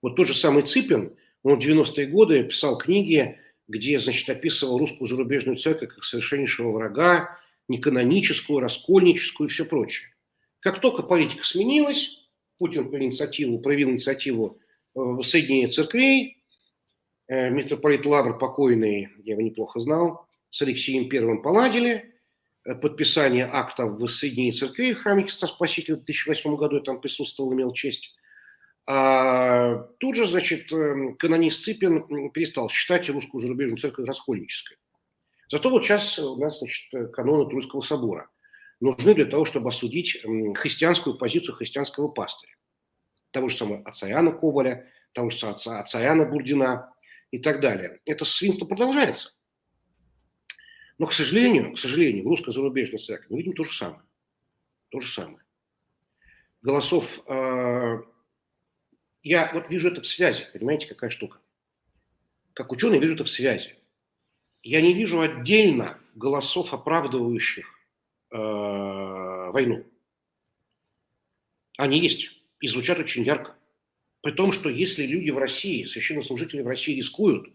Вот 0.00 0.14
тот 0.14 0.28
же 0.28 0.34
самый 0.34 0.62
Ципин, 0.62 1.16
он 1.42 1.58
в 1.58 1.66
90-е 1.66 2.06
годы 2.06 2.44
писал 2.44 2.78
книги, 2.78 3.36
где, 3.66 3.98
значит, 3.98 4.30
описывал 4.30 4.78
русскую 4.78 5.08
зарубежную 5.08 5.56
церковь 5.56 5.92
как 5.92 6.04
совершеннейшего 6.04 6.70
врага, 6.70 7.36
неканоническую, 7.66 8.60
раскольническую 8.60 9.48
и 9.48 9.50
все 9.50 9.64
прочее. 9.64 10.12
Как 10.60 10.80
только 10.80 11.02
политика 11.02 11.44
сменилась, 11.44 12.26
Путин 12.58 12.88
проявил 12.88 13.08
инициативу, 13.08 13.58
проявил 13.58 13.90
инициативу 13.90 14.58
э, 14.94 14.98
воссоединения 14.98 15.68
церквей, 15.68 16.42
э, 17.28 17.50
митрополит 17.50 18.06
Лавр 18.06 18.38
покойный, 18.38 19.10
я 19.24 19.34
его 19.34 19.42
неплохо 19.42 19.80
знал, 19.80 20.26
с 20.50 20.62
Алексеем 20.62 21.08
Первым 21.08 21.42
поладили, 21.42 22.14
э, 22.64 22.74
подписание 22.74 23.46
акта 23.46 23.86
в 23.86 23.98
воссоединении 23.98 24.52
церквей 24.52 24.94
в 24.94 25.02
храме 25.02 25.24
Христа 25.24 25.46
Спасителя 25.46 25.96
в 25.96 26.04
2008 26.04 26.56
году 26.56 26.76
я 26.76 26.82
там 26.82 27.00
присутствовал, 27.00 27.52
имел 27.52 27.72
честь. 27.72 28.14
А 28.88 29.78
тут 29.98 30.14
же, 30.14 30.28
значит, 30.28 30.70
канонист 31.18 31.64
Ципин 31.64 32.30
перестал 32.30 32.70
считать 32.70 33.08
русскую 33.08 33.40
зарубежную 33.40 33.78
церковь 33.78 34.06
раскольнической. 34.06 34.76
Зато 35.50 35.70
вот 35.70 35.84
сейчас 35.84 36.20
у 36.20 36.36
нас, 36.36 36.60
значит, 36.60 37.12
каноны 37.12 37.50
Тульского 37.50 37.80
собора 37.80 38.30
нужны 38.80 39.14
для 39.14 39.26
того, 39.26 39.44
чтобы 39.44 39.70
осудить 39.70 40.22
христианскую 40.56 41.16
позицию 41.16 41.54
христианского 41.54 42.08
пастыря. 42.08 42.54
Того 43.30 43.48
же 43.48 43.56
самого 43.56 43.82
Иоанна 43.82 44.32
Коваля, 44.32 44.90
того 45.12 45.30
же 45.30 45.46
отца, 45.46 45.82
Иоанна 45.82 46.24
Бурдина 46.26 46.92
и 47.30 47.38
так 47.38 47.60
далее. 47.60 48.00
Это 48.04 48.24
свинство 48.24 48.66
продолжается. 48.66 49.34
Но, 50.98 51.06
к 51.06 51.12
сожалению, 51.12 51.74
к 51.74 51.78
сожалению, 51.78 52.24
в 52.24 52.28
русской 52.28 52.52
зарубежной 52.52 52.98
церкви 52.98 53.26
мы 53.30 53.38
видим 53.38 53.52
то 53.52 53.64
же 53.64 53.76
самое. 53.76 54.02
То 54.90 55.00
же 55.00 55.12
самое. 55.12 55.44
Голосов... 56.62 57.20
Э, 57.26 57.98
я 59.22 59.50
вот 59.52 59.68
вижу 59.70 59.88
это 59.88 60.02
в 60.02 60.06
связи, 60.06 60.44
понимаете, 60.52 60.86
какая 60.86 61.10
штука. 61.10 61.40
Как 62.52 62.70
ученый 62.70 63.00
вижу 63.00 63.14
это 63.14 63.24
в 63.24 63.28
связи 63.28 63.76
я 64.66 64.80
не 64.80 64.92
вижу 64.92 65.20
отдельно 65.20 65.96
голосов, 66.16 66.74
оправдывающих 66.74 67.75
войну. 68.30 69.84
Они 71.78 71.98
есть 72.00 72.30
и 72.60 72.68
звучат 72.68 72.98
очень 72.98 73.24
ярко. 73.24 73.56
При 74.22 74.32
том, 74.32 74.52
что 74.52 74.68
если 74.68 75.06
люди 75.06 75.30
в 75.30 75.38
России, 75.38 75.84
священнослужители 75.84 76.62
в 76.62 76.66
России 76.66 76.96
рискуют, 76.96 77.48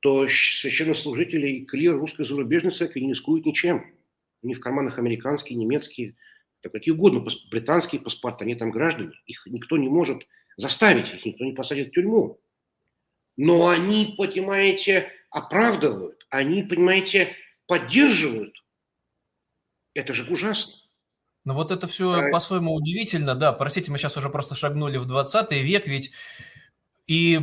то 0.00 0.26
священнослужители 0.26 1.48
и 1.48 1.64
клир 1.64 1.96
русской 1.96 2.24
зарубежной 2.24 2.72
церкви 2.72 3.00
не 3.00 3.10
рискуют 3.10 3.46
ничем. 3.46 3.94
У 4.42 4.48
них 4.48 4.56
в 4.56 4.60
карманах 4.60 4.98
американские, 4.98 5.58
немецкие, 5.58 6.16
да 6.62 6.70
какие 6.70 6.94
угодно, 6.94 7.24
британские 7.50 8.00
паспорты, 8.00 8.44
они 8.44 8.54
там 8.54 8.70
граждане. 8.70 9.12
Их 9.26 9.46
никто 9.46 9.76
не 9.76 9.88
может 9.88 10.26
заставить, 10.56 11.12
их 11.12 11.24
никто 11.24 11.44
не 11.44 11.52
посадит 11.52 11.88
в 11.88 11.92
тюрьму. 11.92 12.40
Но 13.36 13.68
они, 13.68 14.14
понимаете, 14.16 15.12
оправдывают, 15.30 16.26
они, 16.30 16.62
понимаете, 16.62 17.36
поддерживают. 17.66 18.54
Это 20.00 20.14
же 20.14 20.24
ужасно. 20.32 20.72
Ну 21.44 21.54
вот 21.54 21.70
это 21.70 21.86
все 21.86 22.12
а... 22.12 22.30
по-своему 22.30 22.74
удивительно, 22.74 23.34
да. 23.34 23.52
Простите, 23.52 23.90
мы 23.90 23.98
сейчас 23.98 24.16
уже 24.16 24.30
просто 24.30 24.54
шагнули 24.54 24.96
в 24.96 25.04
20 25.04 25.52
век, 25.52 25.86
ведь 25.86 26.10
и 27.06 27.40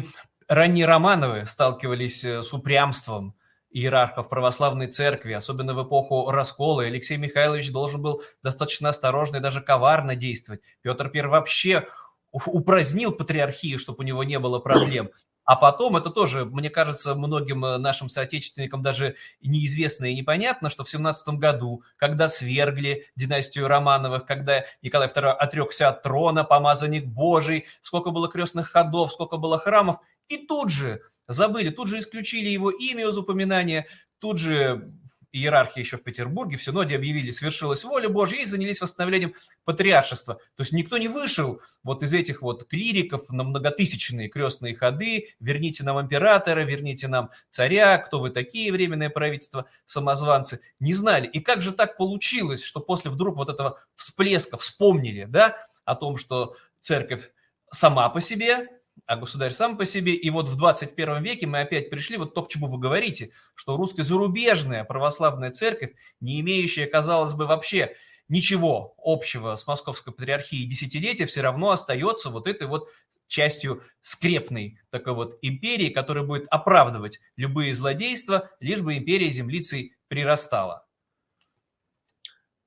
ранние 0.48 0.88
Романовы 0.88 1.46
сталкивались 1.46 2.24
э, 2.26 2.42
с 2.42 2.52
упрямством 2.54 3.36
иерархов 3.70 4.30
православной 4.30 4.88
церкви, 4.88 5.34
особенно 5.34 5.76
в 5.76 5.86
эпоху 5.86 6.32
раскола. 6.32 6.84
Алексей 6.84 7.18
Михайлович 7.18 7.72
должен 7.72 8.02
был 8.02 8.24
достаточно 8.42 8.90
осторожно 8.90 9.38
и 9.38 9.42
даже 9.42 9.62
коварно 9.62 10.16
действовать. 10.16 10.62
Петр 10.82 11.12
I 11.14 11.28
вообще 11.28 11.88
упразднил 12.32 13.12
патриархию, 13.12 13.78
чтобы 13.78 14.00
у 14.00 14.08
него 14.08 14.24
не 14.24 14.40
было 14.40 14.60
проблем. 14.60 15.12
А 15.48 15.56
потом, 15.56 15.96
это 15.96 16.10
тоже, 16.10 16.44
мне 16.44 16.70
кажется, 16.70 17.16
многим 17.16 17.64
э, 17.64 17.78
нашим 17.78 18.10
соотечественникам 18.10 18.82
даже 18.82 19.16
неизвестно 19.42 20.04
и 20.04 20.14
непонятно, 20.14 20.70
что 20.70 20.84
в 20.84 20.90
17 20.90 21.30
году, 21.36 21.84
когда 21.96 22.28
свергли 22.28 23.06
династию 23.16 23.70
Романовых, 23.70 24.26
когда 24.26 24.66
Николай 24.82 25.08
II 25.08 25.30
отрекся 25.30 25.88
от 25.88 26.04
трона, 26.04 26.44
помазанник 26.44 27.06
Божий, 27.06 27.66
сколько 27.80 28.12
было 28.12 28.28
крестных 28.28 28.72
ходов, 28.72 29.14
сколько 29.14 29.38
было 29.38 29.58
храмов, 29.58 30.00
и 30.28 30.36
тут 30.36 30.70
же 30.70 31.00
забыли, 31.30 31.70
тут 31.70 31.88
же 31.88 32.00
исключили 32.00 32.50
его 32.50 32.70
имя 32.70 33.08
из 33.08 33.18
упоминания, 33.18 33.88
тут 34.20 34.40
же 34.40 34.92
иерархии 35.38 35.80
еще 35.80 35.98
в 35.98 36.04
Петербурге, 36.04 36.58
в 36.58 36.64
Синоде 36.64 36.96
объявили, 36.96 37.32
свершилась 37.32 37.84
воля 37.84 38.10
Божья 38.10 38.42
и 38.42 38.46
занялись 38.46 38.82
восстановлением 38.82 39.34
патриаршества. 39.66 40.36
То 40.36 40.62
есть 40.62 40.74
никто 40.74 40.98
не 40.98 41.08
вышел 41.08 41.62
вот 41.84 42.04
из 42.04 42.14
этих 42.14 42.42
вот 42.42 42.68
клириков 42.68 43.30
на 43.30 43.44
многотысячные 43.44 44.30
крестные 44.30 44.76
ходы, 44.76 45.30
верните 45.40 45.84
нам 45.84 46.02
императора, 46.02 46.62
верните 46.62 47.08
нам 47.08 47.30
царя, 47.50 47.98
кто 47.98 48.20
вы 48.20 48.30
такие, 48.30 48.72
временное 48.72 49.10
правительство, 49.10 49.66
самозванцы, 49.86 50.62
не 50.80 50.94
знали. 50.94 51.28
И 51.28 51.40
как 51.40 51.62
же 51.62 51.72
так 51.72 51.98
получилось, 51.98 52.64
что 52.64 52.80
после 52.80 53.12
вдруг 53.12 53.38
вот 53.38 53.50
этого 53.50 53.80
всплеска 53.96 54.58
вспомнили, 54.58 55.26
да, 55.26 55.58
о 55.86 55.96
том, 55.96 56.18
что 56.18 56.56
церковь 56.80 57.32
сама 57.72 58.10
по 58.10 58.22
себе 58.22 58.68
а 59.06 59.16
государь 59.16 59.52
сам 59.52 59.78
по 59.78 59.86
себе. 59.86 60.14
И 60.14 60.30
вот 60.30 60.48
в 60.48 60.58
21 60.58 61.22
веке 61.24 61.48
мы 61.48 61.62
опять 61.62 61.90
пришли 61.90 62.18
вот 62.18 62.34
то, 62.34 62.44
к 62.44 62.50
чему 62.50 62.68
вы 62.68 62.78
говорите, 62.78 63.32
что 63.56 63.78
русская 63.78 64.04
зарубежная 64.04 64.84
православная 64.84 65.52
церковь, 65.52 65.94
не 66.20 66.40
имеющая, 66.42 66.88
казалось 66.88 67.34
бы, 67.34 67.46
вообще 67.46 67.96
ничего 68.30 68.96
общего 68.98 69.56
с 69.56 69.66
московской 69.68 70.14
патриархией 70.14 70.68
десятилетия, 70.68 71.26
все 71.26 71.42
равно 71.42 71.72
остается 71.72 72.30
вот 72.30 72.48
этой 72.48 72.68
вот 72.68 72.90
частью 73.28 73.84
скрепной 74.02 74.80
такой 74.90 75.14
вот 75.14 75.38
империи, 75.42 75.90
которая 75.90 76.24
будет 76.24 76.48
оправдывать 76.50 77.20
любые 77.36 77.76
злодейства, 77.76 78.50
лишь 78.60 78.82
бы 78.82 78.98
империя 78.98 79.30
землицей 79.30 79.96
прирастала. 80.08 80.86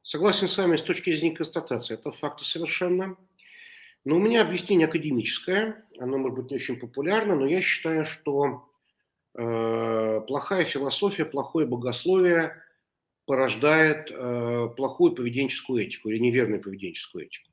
Согласен 0.03 0.49
с 0.49 0.57
вами 0.57 0.77
с 0.77 0.83
точки 0.83 1.15
зрения 1.15 1.37
констатации. 1.37 1.95
Это 1.95 2.11
факты 2.11 2.45
совершенно. 2.45 3.17
Но 4.05 4.17
у 4.17 4.19
меня 4.19 4.43
объяснение 4.43 4.87
академическое, 4.87 5.85
оно 5.99 6.19
может 6.19 6.39
быть 6.39 6.51
не 6.51 6.57
очень 6.57 6.79
популярно, 6.79 7.37
но 7.37 7.47
я 7.47 7.61
считаю, 7.61 8.07
что 8.07 8.71
э, 9.35 10.21
плохая 10.27 10.65
философия, 10.65 11.27
плохое 11.27 11.67
богословие 11.67 12.57
порождает 13.27 14.11
э, 14.11 14.69
плохую 14.77 15.13
поведенческую 15.13 15.85
этику 15.85 16.09
или 16.09 16.19
неверную 16.19 16.63
поведенческую 16.63 17.27
этику. 17.27 17.51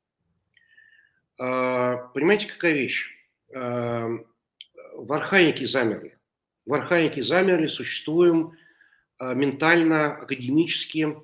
Э, 1.38 2.08
понимаете, 2.14 2.48
какая 2.48 2.72
вещь? 2.72 3.10
Э, 3.54 4.08
в 4.94 5.12
архаике 5.12 5.66
замерли. 5.66 6.18
В 6.64 6.72
архаике 6.72 7.22
замерли, 7.22 7.66
существуем 7.66 8.52
э, 9.20 9.34
ментально, 9.34 10.14
академически, 10.16 11.14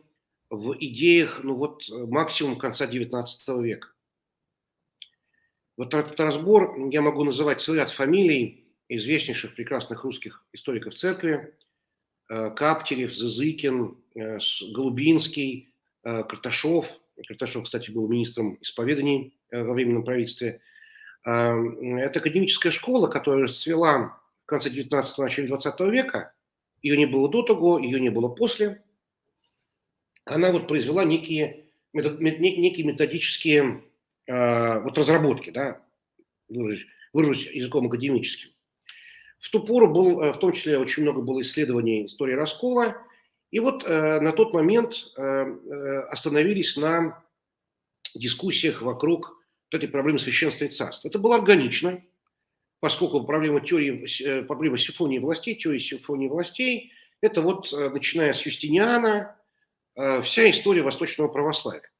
в 0.51 0.77
идеях, 0.79 1.41
ну 1.43 1.55
вот, 1.55 1.83
максимум 1.89 2.59
конца 2.59 2.87
XIX 2.87 3.27
века. 3.63 3.94
Вот 5.77 5.93
этот 5.93 6.19
разбор 6.21 6.77
я 6.91 7.03
могу 7.03 7.25
называть 7.25 7.61
целый 7.61 7.79
ряд 7.79 7.91
фамилий 7.91 8.65
известнейших 8.89 9.55
прекрасных 9.55 10.05
русских 10.05 10.45
историков 10.53 10.95
церкви. 10.95 11.55
Э, 12.29 12.51
Каптерев, 12.51 13.15
Зазыкин, 13.15 13.97
э, 14.15 14.39
Голубинский, 14.73 15.75
э, 16.05 16.23
Карташов. 16.25 16.87
Карташов, 17.27 17.65
кстати, 17.65 17.91
был 17.91 18.09
министром 18.09 18.59
исповеданий 18.61 19.39
во 19.51 19.73
временном 19.73 20.05
правительстве. 20.05 20.61
Это 21.23 22.19
академическая 22.19 22.73
школа, 22.73 23.07
которая 23.07 23.45
расцвела 23.45 24.21
в 24.43 24.47
конце 24.47 24.69
19-го, 24.69 25.23
начале 25.23 25.47
20 25.47 25.91
века. 25.91 26.35
Ее 26.83 26.97
не 26.97 27.07
было 27.07 27.29
до 27.29 27.43
того, 27.43 27.79
ее 27.79 28.01
не 28.01 28.09
было 28.09 28.29
после. 28.29 28.83
Она 30.25 30.51
вот 30.51 30.67
произвела 30.67 31.05
некие, 31.05 31.67
некие 31.93 32.85
методические 32.85 33.85
Э, 34.27 34.81
вот 34.81 34.97
разработки, 34.97 35.51
да, 35.51 35.83
выражусь 36.49 37.47
языком 37.47 37.87
академическим. 37.87 38.51
В 39.39 39.51
ту 39.51 39.61
пору 39.61 39.93
был, 39.93 40.21
э, 40.23 40.33
в 40.33 40.39
том 40.39 40.53
числе 40.53 40.79
очень 40.79 41.03
много 41.03 41.21
было 41.21 41.43
исследований 41.43 42.07
истории 42.07 42.35
раскола, 42.35 42.97
И 43.51 43.61
вот 43.61 43.85
э, 43.85 44.21
на 44.21 44.33
тот 44.33 44.53
момент 44.53 44.95
э, 45.17 45.23
э, 45.23 46.01
остановились 46.11 46.77
на 46.77 47.23
дискуссиях 48.15 48.83
вокруг 48.83 49.29
вот 49.71 49.79
этой 49.79 49.89
проблемы 49.89 50.19
священства 50.19 50.65
и 50.65 50.71
царства. 50.71 51.09
Это 51.09 51.19
было 51.19 51.37
органично, 51.37 52.03
поскольку 52.81 53.23
проблема 53.25 53.61
теории, 53.61 54.07
э, 54.25 54.43
проблема 54.43 54.79
симфонии 54.79 55.19
властей, 55.19 55.55
теории 55.55 55.79
симфонии 55.79 56.29
властей, 56.29 56.93
это 57.21 57.43
вот, 57.43 57.73
начиная 57.73 58.33
с 58.35 58.45
Юстиниана, 58.45 59.37
вся 60.23 60.51
история 60.51 60.83
восточного 60.83 61.29
православия. 61.29 61.94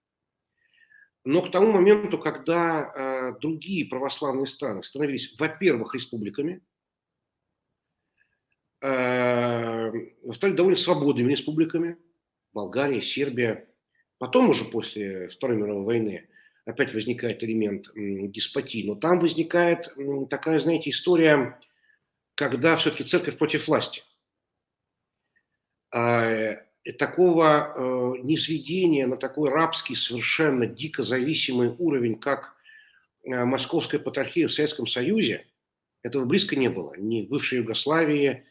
Но 1.25 1.43
к 1.43 1.51
тому 1.51 1.73
моменту, 1.73 2.19
когда 2.19 3.35
другие 3.41 3.87
православные 3.87 4.47
страны 4.47 4.85
становились, 4.85 5.35
во-первых, 5.39 5.95
республиками, 5.95 6.61
во-вторых, 8.81 10.57
довольно 10.57 10.77
свободными 10.77 11.31
республиками, 11.33 11.97
Болгария, 12.53 13.01
Сербия, 13.01 13.67
потом 14.19 14.51
уже 14.51 14.65
после 14.67 15.29
Второй 15.29 15.57
мировой 15.57 15.85
войны 15.85 16.29
опять 16.67 16.93
возникает 16.93 17.43
элемент 17.43 17.89
деспотии, 17.95 18.87
но 18.87 18.95
там 18.95 19.19
возникает 19.21 19.89
такая, 20.29 20.61
знаете, 20.61 20.91
история, 20.91 21.59
когда 22.35 22.77
все-таки 22.77 23.05
церковь 23.05 23.39
против 23.39 23.67
власти. 23.67 24.03
А, 25.91 26.57
такого 26.93 27.73
э, 27.77 28.23
низведения 28.23 29.07
на 29.07 29.17
такой 29.17 29.51
рабский, 29.51 29.97
совершенно 29.97 30.67
дико 30.67 31.03
зависимый 31.03 31.75
уровень, 31.79 32.19
как 32.19 32.55
э, 33.25 33.45
Московская 33.45 33.99
патриархия 33.99 34.49
в 34.49 34.53
Советском 34.53 34.87
Союзе, 34.87 35.47
этого 36.03 36.27
близко 36.27 36.57
не 36.57 36.69
было. 36.69 36.95
Ни 36.97 37.23
в 37.23 37.29
бывшей 37.29 37.59
Югославии, 37.59 38.45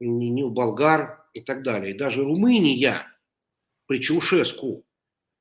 ни, 0.00 0.26
ни 0.26 0.42
у 0.42 0.50
болгар 0.50 1.24
и 1.32 1.40
так 1.40 1.62
далее. 1.62 1.94
И 1.94 1.98
даже 1.98 2.22
Румыния 2.22 3.06
при 3.86 4.00
Чаушеску 4.00 4.84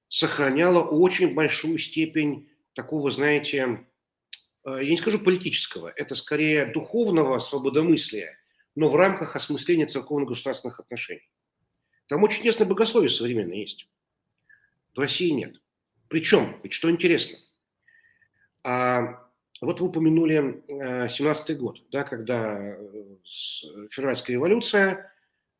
сохраняла 0.07 0.81
очень 0.81 1.33
большую 1.33 1.79
степень 1.79 2.49
такого, 2.73 3.11
знаете, 3.11 3.85
э, 4.65 4.83
я 4.83 4.89
не 4.89 4.97
скажу 4.97 5.19
политического, 5.19 5.91
это 5.95 6.15
скорее 6.15 6.67
духовного 6.67 7.39
свободомыслия, 7.39 8.37
но 8.75 8.89
в 8.89 8.95
рамках 8.95 9.35
осмысления 9.35 9.87
церковно-государственных 9.87 10.79
отношений. 10.79 11.27
Там 12.07 12.23
очень 12.23 12.39
интересное 12.39 12.67
богословие 12.67 13.09
современное 13.09 13.57
есть. 13.57 13.87
В 14.95 14.99
России 14.99 15.29
нет. 15.29 15.61
Причем, 16.07 16.55
ведь 16.63 16.73
что 16.73 16.89
интересно, 16.89 17.37
а, 18.63 19.27
вот 19.61 19.79
вы 19.79 19.87
упомянули 19.87 20.63
17-й 20.67 21.53
э, 21.53 21.57
год, 21.57 21.81
да, 21.91 22.03
когда 22.03 22.57
э, 22.59 22.77
февральская 23.91 24.35
революция, 24.35 25.13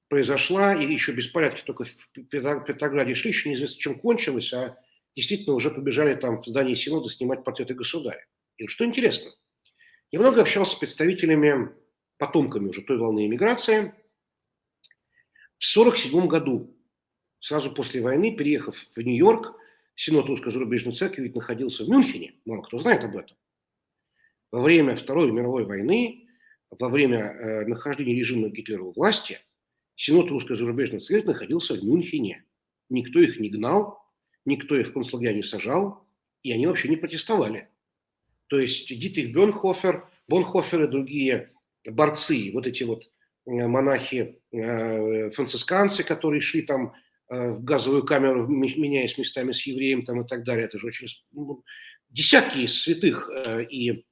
произошла, 0.09 0.73
или 0.73 0.93
еще 0.93 1.11
беспорядки 1.11 1.63
только 1.65 1.83
в 1.83 1.89
Петрограде 2.13 3.15
шли, 3.15 3.31
еще 3.31 3.49
неизвестно, 3.49 3.79
чем 3.79 3.99
кончилось, 3.99 4.53
а 4.53 4.77
действительно 5.15 5.55
уже 5.55 5.69
побежали 5.69 6.15
там 6.15 6.41
в 6.41 6.45
здании 6.45 6.75
Синода 6.75 7.09
снимать 7.09 7.43
портреты 7.43 7.73
государя. 7.73 8.25
И 8.57 8.67
что 8.67 8.85
интересно, 8.85 9.31
я 10.11 10.19
много 10.19 10.41
общался 10.41 10.73
с 10.73 10.79
представителями, 10.79 11.71
потомками 12.17 12.69
уже 12.69 12.81
той 12.81 12.97
волны 12.97 13.25
иммиграции. 13.25 13.93
В 15.59 15.77
1947 15.77 16.27
году, 16.27 16.75
сразу 17.39 17.71
после 17.71 18.01
войны, 18.01 18.35
переехав 18.35 18.75
в 18.95 18.99
Нью-Йорк, 18.99 19.55
Синод 19.95 20.27
Русской 20.27 20.51
зарубежной 20.51 20.93
церкви 20.93 21.23
ведь 21.23 21.35
находился 21.35 21.83
в 21.83 21.89
Мюнхене, 21.89 22.35
мало 22.45 22.61
кто 22.61 22.79
знает 22.79 23.03
об 23.03 23.17
этом. 23.17 23.35
Во 24.51 24.61
время 24.61 24.95
Второй 24.95 25.31
мировой 25.31 25.65
войны, 25.65 26.27
во 26.69 26.89
время 26.89 27.19
э, 27.19 27.65
нахождения 27.65 28.13
режима 28.13 28.49
Гитлера 28.49 28.83
у 28.83 28.91
власти– 28.91 29.39
Синод 29.97 30.29
русской 30.29 30.55
зарубежной 30.55 31.01
церкви 31.01 31.29
находился 31.29 31.73
в 31.73 31.83
Мюнхене. 31.83 32.45
Никто 32.89 33.19
их 33.19 33.39
не 33.39 33.49
гнал, 33.49 33.99
никто 34.45 34.77
их 34.77 34.89
в 34.89 34.93
концлагеря 34.93 35.33
не 35.33 35.43
сажал, 35.43 36.07
и 36.43 36.51
они 36.51 36.67
вообще 36.67 36.87
не 36.87 36.97
протестовали. 36.97 37.67
То 38.45 38.59
есть 38.59 38.87
Дитрих 38.87 39.33
Бенхофер, 39.33 40.07
Бонхофер 40.27 40.83
и 40.83 40.87
другие 40.87 41.51
борцы, 41.83 42.51
вот 42.53 42.67
эти 42.67 42.83
вот 42.83 43.09
монахи, 43.47 44.39
э, 44.51 45.31
францисканцы, 45.31 46.03
которые 46.03 46.41
шли 46.41 46.61
там 46.61 46.93
э, 47.29 47.51
в 47.51 47.63
газовую 47.63 48.03
камеру, 48.03 48.47
меняясь 48.47 49.17
местами 49.17 49.51
с 49.51 49.65
евреем 49.65 50.05
там 50.05 50.21
и 50.21 50.27
так 50.27 50.43
далее. 50.43 50.65
Это 50.65 50.77
же 50.77 50.87
очень... 50.87 51.07
Ну, 51.31 51.63
десятки 52.09 52.67
святых 52.67 53.29
и 53.69 54.05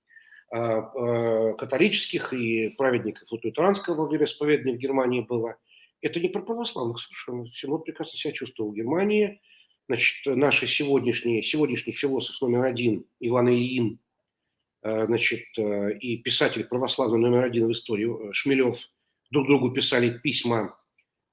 католических, 0.52 2.34
и 2.34 2.69
праведников 2.78 3.30
лутуранского 3.32 4.12
вероисповедания 4.12 4.76
в 4.76 4.78
Германии 4.78 5.21
было. 5.21 5.58
Это 6.02 6.19
не 6.19 6.30
про 6.30 6.41
православных 6.41 7.00
совершенно. 7.00 7.48
Синод 7.52 7.84
прекрасно 7.84 8.17
себя 8.17 8.32
чувствовал 8.32 8.71
в 8.71 8.76
Германии. 8.76 9.41
Значит, 9.88 10.26
наши 10.26 10.67
сегодняшние, 10.67 11.43
сегодняшний 11.43 11.93
философ 11.93 12.41
номер 12.41 12.63
один 12.63 13.06
Иван 13.19 13.50
Ильин, 13.50 14.00
э, 14.82 15.06
значит, 15.06 15.45
э, 15.58 15.98
и 15.98 16.17
писатель 16.17 16.63
православный 16.63 17.19
номер 17.19 17.43
один 17.43 17.67
в 17.67 17.71
истории 17.71 18.30
э, 18.30 18.34
Шмелев 18.34 18.80
друг 19.32 19.48
другу 19.48 19.72
писали 19.72 20.18
письма, 20.18 20.78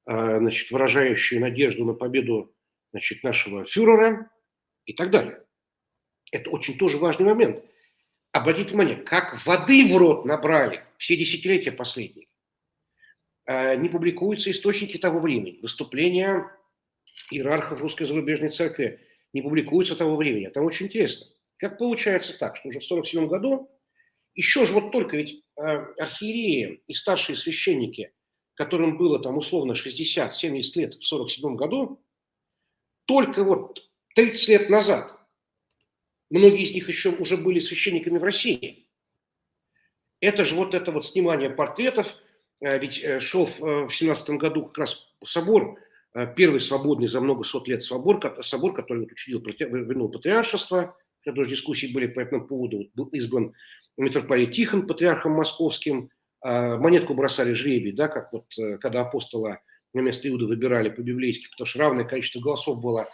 значит, 0.07 0.71
выражающие 0.71 1.41
надежду 1.41 1.85
на 1.85 1.95
победу 1.95 2.55
значит, 2.91 3.23
нашего 3.23 3.65
фюрера 3.65 4.31
и 4.87 4.93
так 4.93 5.11
далее. 5.11 5.43
Это 6.33 6.51
очень 6.51 6.79
тоже 6.79 6.99
важный 6.99 7.27
момент. 7.27 7.65
Обратите 8.33 8.71
внимание, 8.71 8.97
как 8.97 9.45
воды 9.45 9.87
в 9.87 9.97
рот 9.97 10.25
набрали 10.25 10.83
все 10.97 11.17
десятилетия 11.17 11.71
последние. 11.71 12.29
Э, 13.47 13.77
не 13.77 13.89
публикуются 13.89 14.51
источники 14.51 14.97
того 14.97 15.21
времени. 15.21 15.59
Выступления 15.61 16.51
иерархов 17.31 17.81
русской 17.81 18.07
зарубежной 18.07 18.51
церкви 18.51 19.01
не 19.35 19.43
публикуются 19.43 19.97
того 19.97 20.17
времени. 20.17 20.47
Это 20.47 20.63
очень 20.63 20.87
интересно. 20.87 21.27
Как 21.59 21.79
получается 21.79 22.39
так, 22.39 22.57
что 22.57 22.71
уже 22.71 22.81
в 22.81 22.85
1947 22.85 23.29
году, 23.29 23.71
еще 24.35 24.65
же 24.67 24.73
вот 24.73 24.93
только 24.93 25.19
ведь 25.19 25.35
э, 25.35 25.52
архиереи 25.63 26.83
и 26.87 26.95
старшие 26.95 27.37
священники, 27.37 28.13
которым 28.55 28.97
было 28.97 29.19
там 29.19 29.39
условно 29.39 29.73
60-70 29.73 30.33
лет 30.77 30.95
в 30.95 31.03
1947 31.03 31.57
году, 31.57 32.05
только 33.07 33.45
вот 33.45 33.91
30 34.15 34.49
лет 34.49 34.71
назад, 34.71 35.19
многие 36.31 36.65
из 36.65 36.75
них 36.75 36.89
еще 36.89 37.11
уже 37.11 37.37
были 37.37 37.59
священниками 37.59 38.19
в 38.19 38.25
России. 38.25 38.89
Это 40.21 40.45
же 40.45 40.55
вот 40.55 40.75
это 40.75 40.93
вот 40.93 41.07
снимание 41.07 41.51
портретов– 41.51 42.17
Э, 42.63 42.79
ведь 42.79 43.03
э, 43.03 43.21
шел 43.21 43.47
э, 43.47 43.87
в 43.87 43.91
17 43.91 44.31
году 44.31 44.67
как 44.67 44.79
раз 44.79 45.07
собор, 45.25 45.79
первый 46.37 46.61
свободный 46.61 47.09
за 47.09 47.23
много 47.23 47.43
сот 47.43 47.69
лет 47.69 47.83
собор, 47.83 48.21
собор 48.43 48.75
который 48.75 49.05
учредил 49.05 49.41
вернул 49.41 50.11
патриаршество, 50.11 50.95
когда 51.25 51.37
тоже 51.37 51.51
дискуссии 51.51 51.87
были 51.87 52.07
по 52.07 52.21
этому 52.21 52.47
поводу, 52.47 52.91
был 52.95 53.07
избран 53.07 53.55
митрополит 53.97 54.53
Тихон 54.53 54.87
патриархом 54.87 55.33
московским, 55.33 56.11
монетку 56.43 57.15
бросали 57.15 57.53
жребий, 57.53 57.93
да, 57.93 58.09
как 58.09 58.33
вот 58.33 58.47
когда 58.81 59.03
апостола 59.03 59.61
на 59.95 60.01
место 60.01 60.29
Иуда 60.29 60.47
выбирали 60.47 60.89
по-библейски, 60.89 61.49
потому 61.51 61.67
что 61.67 61.79
равное 61.79 62.05
количество 62.05 62.41
голосов 62.41 62.81
было 62.81 63.09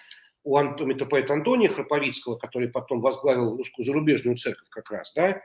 у 0.45 0.59
митрополита 0.59 1.35
Антония 1.35 1.69
Храповицкого, 1.69 2.37
который 2.37 2.69
потом 2.69 3.01
возглавил 3.01 3.57
русскую 3.57 3.85
зарубежную 3.85 4.37
церковь 4.37 4.69
как 4.71 4.91
раз, 4.91 5.13
да, 5.15 5.43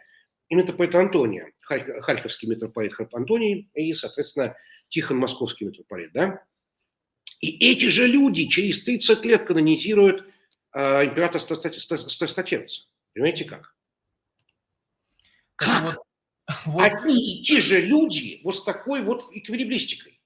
и 0.49 0.55
митрополит 0.55 0.93
Антония, 0.95 1.51
Харьковский 1.61 2.47
митрополит 2.47 2.93
Харп 2.93 3.15
Антоний 3.15 3.69
и, 3.73 3.93
соответственно, 3.93 4.55
Тихон 4.89 5.17
Московский 5.17 5.65
митрополит. 5.65 6.11
Да? 6.13 6.43
И 7.41 7.71
эти 7.71 7.85
же 7.85 8.07
люди 8.07 8.45
через 8.47 8.83
30 8.83 9.25
лет 9.25 9.45
канонизируют 9.45 10.25
э, 10.73 11.05
императора 11.05 11.39
Страстотерпца. 11.39 12.85
Понимаете 13.13 13.45
как? 13.45 13.72
Как? 15.55 15.83
Вот, 15.83 15.97
вот. 16.65 16.83
Одни 16.83 17.39
и 17.39 17.43
те 17.43 17.61
же 17.61 17.81
люди 17.81 18.41
вот 18.43 18.57
с 18.57 18.63
такой 18.63 19.01
вот 19.03 19.27
эквилибристикой. 19.31 20.19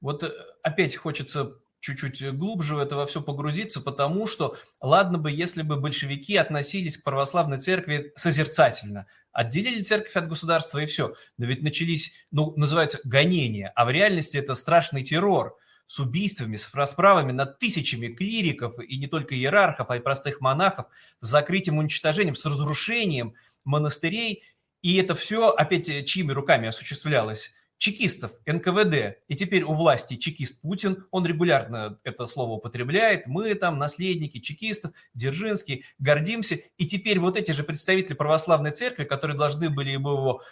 Вот 0.00 0.22
э, 0.24 0.32
опять 0.62 0.96
хочется 0.96 1.58
чуть-чуть 1.82 2.32
глубже 2.34 2.76
в 2.76 2.78
это 2.78 2.96
во 2.96 3.06
все 3.06 3.20
погрузиться, 3.20 3.80
потому 3.80 4.26
что, 4.28 4.56
ладно 4.80 5.18
бы, 5.18 5.30
если 5.32 5.62
бы 5.62 5.76
большевики 5.76 6.36
относились 6.36 6.96
к 6.96 7.04
православной 7.04 7.58
церкви 7.58 8.12
созерцательно, 8.16 9.06
отделили 9.32 9.82
церковь 9.82 10.14
от 10.16 10.28
государства 10.28 10.78
и 10.78 10.86
все, 10.86 11.14
но 11.38 11.46
ведь 11.46 11.62
начались, 11.62 12.24
ну, 12.30 12.54
называется, 12.56 13.00
гонения, 13.04 13.72
а 13.74 13.84
в 13.84 13.90
реальности 13.90 14.36
это 14.36 14.54
страшный 14.54 15.02
террор 15.02 15.58
с 15.86 15.98
убийствами, 15.98 16.54
с 16.54 16.72
расправами 16.72 17.32
над 17.32 17.58
тысячами 17.58 18.08
клириков 18.08 18.78
и 18.78 18.96
не 18.96 19.08
только 19.08 19.34
иерархов, 19.34 19.90
а 19.90 19.96
и 19.96 20.00
простых 20.00 20.40
монахов, 20.40 20.86
с 21.20 21.26
закрытием, 21.26 21.78
уничтожением, 21.78 22.36
с 22.36 22.46
разрушением 22.46 23.34
монастырей, 23.64 24.42
и 24.82 24.96
это 24.96 25.14
все 25.14 25.50
опять 25.50 26.06
чьими 26.06 26.32
руками 26.32 26.68
осуществлялось? 26.68 27.54
чекистов 27.82 28.30
НКВД, 28.46 29.18
и 29.26 29.34
теперь 29.34 29.64
у 29.64 29.72
власти 29.72 30.16
чекист 30.16 30.60
Путин, 30.60 31.04
он 31.10 31.26
регулярно 31.26 31.98
это 32.04 32.26
слово 32.26 32.52
употребляет, 32.52 33.26
мы 33.26 33.52
там 33.56 33.76
наследники 33.76 34.38
чекистов, 34.38 34.92
Дзержинский, 35.14 35.84
гордимся, 35.98 36.60
и 36.78 36.86
теперь 36.86 37.18
вот 37.18 37.36
эти 37.36 37.50
же 37.50 37.64
представители 37.64 38.14
православной 38.14 38.70
церкви, 38.70 39.02
которые 39.02 39.36
должны 39.36 39.68
были 39.68 39.96
бы 39.96 40.12
его, 40.12 40.42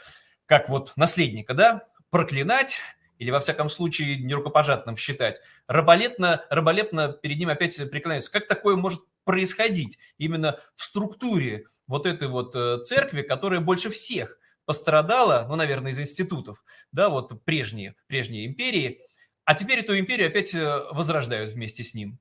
как 0.46 0.68
вот 0.68 0.92
наследника, 0.96 1.54
да, 1.54 1.86
проклинать, 2.10 2.80
или 3.18 3.30
во 3.30 3.38
всяком 3.38 3.70
случае 3.70 4.16
нерукопожатным 4.16 4.96
считать, 4.96 5.40
раболепно, 5.68 6.44
раболепно 6.50 7.12
перед 7.12 7.38
ним 7.38 7.50
опять 7.50 7.76
преклоняются. 7.92 8.32
Как 8.32 8.48
такое 8.48 8.74
может 8.74 9.02
происходить 9.24 9.98
именно 10.18 10.60
в 10.76 10.84
структуре 10.84 11.66
вот 11.86 12.06
этой 12.06 12.28
вот 12.28 12.54
э, 12.54 12.82
церкви, 12.84 13.22
которая 13.22 13.60
больше 13.60 13.90
всех 13.90 14.38
пострадала, 14.64 15.46
ну, 15.48 15.56
наверное, 15.56 15.92
из 15.92 15.98
институтов, 15.98 16.64
да, 16.92 17.08
вот 17.08 17.44
прежние, 17.44 17.96
прежние 18.06 18.46
империи, 18.46 19.00
а 19.44 19.54
теперь 19.54 19.80
эту 19.80 19.98
империю 19.98 20.28
опять 20.28 20.54
э, 20.54 20.80
возрождают 20.92 21.50
вместе 21.50 21.82
с 21.82 21.94
ним. 21.94 22.18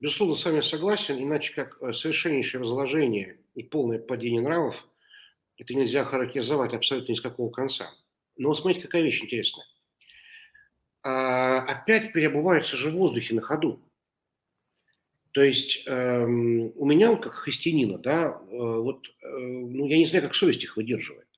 Безусловно, 0.00 0.34
с 0.36 0.44
вами 0.44 0.60
согласен, 0.60 1.22
иначе 1.22 1.54
как 1.54 1.80
э, 1.82 1.92
совершеннейшее 1.92 2.62
разложение 2.62 3.38
и 3.54 3.62
полное 3.62 3.98
падение 3.98 4.42
нравов, 4.42 4.86
это 5.56 5.74
нельзя 5.74 6.04
характеризовать 6.04 6.72
абсолютно 6.74 7.12
ни 7.12 7.16
с 7.16 7.20
какого 7.20 7.50
конца. 7.50 7.90
Но 8.36 8.54
смотрите, 8.54 8.86
какая 8.86 9.02
вещь 9.02 9.22
интересная. 9.22 9.66
А, 11.02 11.60
опять 11.60 12.12
переобуваются 12.12 12.76
же 12.76 12.90
в 12.90 12.94
воздухе 12.94 13.34
на 13.34 13.42
ходу. 13.42 13.80
То 15.32 15.44
есть 15.44 15.84
эм, 15.86 16.72
у 16.74 16.84
меня, 16.84 17.14
как 17.16 17.34
христианина, 17.34 17.98
да, 17.98 18.40
э, 18.50 18.56
вот, 18.56 19.06
э, 19.22 19.38
ну, 19.38 19.86
я 19.86 19.98
не 19.98 20.06
знаю, 20.06 20.24
как 20.24 20.34
совесть 20.34 20.64
их 20.64 20.76
выдерживает. 20.76 21.28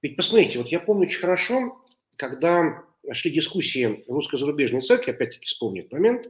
Ведь 0.00 0.16
посмотрите, 0.16 0.58
вот 0.58 0.68
я 0.68 0.80
помню 0.80 1.06
очень 1.06 1.20
хорошо, 1.20 1.84
когда 2.16 2.84
шли 3.12 3.30
дискуссии 3.30 4.04
русско-зарубежной 4.08 4.80
церкви, 4.80 5.10
опять-таки 5.10 5.44
вспомню 5.44 5.80
этот 5.80 5.92
момент, 5.92 6.28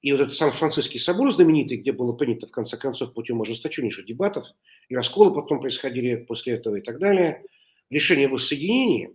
и 0.00 0.10
вот 0.12 0.22
этот 0.22 0.34
Сан-Франциский 0.34 0.98
собор 0.98 1.32
знаменитый, 1.32 1.76
где 1.76 1.92
было 1.92 2.12
принято, 2.12 2.46
в 2.46 2.50
конце 2.50 2.76
концов, 2.76 3.12
путем 3.12 3.42
ожесточеннейших 3.42 4.06
дебатов, 4.06 4.46
и 4.88 4.96
расколы 4.96 5.34
потом 5.34 5.60
происходили 5.60 6.16
после 6.16 6.54
этого 6.54 6.76
и 6.76 6.80
так 6.80 6.98
далее, 6.98 7.44
решение 7.90 8.26
о 8.26 8.30
воссоединении, 8.30 9.14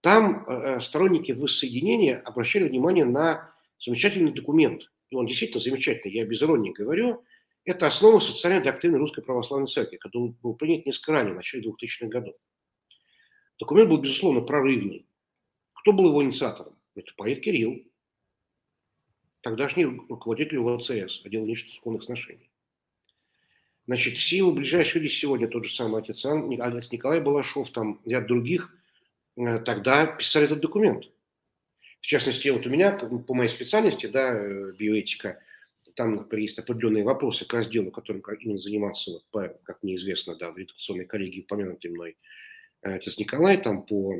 там 0.00 0.46
э, 0.46 0.80
сторонники 0.80 1.32
воссоединения 1.32 2.18
обращали 2.18 2.66
внимание 2.66 3.04
на 3.04 3.52
замечательный 3.78 4.32
документ– 4.32 4.90
и 5.10 5.16
он 5.16 5.26
действительно 5.26 5.60
замечательный, 5.60 6.12
я 6.12 6.24
без 6.24 6.42
иронии 6.42 6.72
говорю, 6.72 7.24
это 7.64 7.86
основа 7.86 8.20
социальной 8.20 8.62
доктрины 8.62 8.98
Русской 8.98 9.22
Православной 9.22 9.68
Церкви, 9.68 9.96
который 9.96 10.34
был 10.42 10.54
принят 10.54 10.86
несколько 10.86 11.12
ранее, 11.12 11.32
в 11.32 11.36
начале 11.36 11.68
2000-х 11.68 12.06
годов. 12.06 12.34
Документ 13.58 13.90
был, 13.90 13.98
безусловно, 13.98 14.40
прорывный. 14.40 15.06
Кто 15.74 15.92
был 15.92 16.08
его 16.08 16.22
инициатором? 16.22 16.78
Это 16.94 17.12
поэт 17.16 17.40
Кирилл, 17.40 17.82
тогдашний 19.46 19.84
руководитель 19.84 20.58
УВЦС, 20.58 21.24
отдел 21.24 21.44
внешнецерковных 21.44 22.02
сношений. 22.02 22.50
Значит, 23.86 24.16
все 24.18 24.38
его 24.38 24.50
ближайшие 24.50 25.02
люди 25.02 25.12
сегодня, 25.12 25.46
тот 25.46 25.66
же 25.66 25.74
самый 25.74 26.02
отец, 26.02 26.24
отец 26.24 26.90
Николай 26.90 27.20
Балашов, 27.20 27.70
там 27.70 28.00
ряд 28.04 28.26
других, 28.26 28.74
э, 29.36 29.60
тогда 29.60 30.06
писали 30.06 30.46
этот 30.46 30.60
документ. 30.60 31.08
В 32.06 32.08
частности, 32.08 32.46
вот 32.50 32.64
у 32.64 32.70
меня, 32.70 32.92
по 32.92 33.34
моей 33.34 33.50
специальности, 33.50 34.06
да, 34.06 34.32
э, 34.32 34.70
биоэтика, 34.78 35.42
там, 35.96 36.14
например, 36.14 36.44
есть 36.44 36.56
определенные 36.56 37.02
вопросы 37.02 37.44
к 37.44 37.52
разделу, 37.52 37.90
которым 37.90 38.22
именно 38.38 38.60
занимался, 38.60 39.10
вот, 39.10 39.24
по, 39.32 39.48
как 39.64 39.82
мне 39.82 39.96
известно, 39.96 40.36
да, 40.36 40.52
в 40.52 40.56
редакционной 40.56 41.06
коллегии, 41.06 41.40
упомянутый 41.40 41.90
мной 41.90 42.16
э, 42.82 42.94
отец 42.94 43.18
Николай, 43.18 43.60
там, 43.60 43.84
по, 43.84 44.14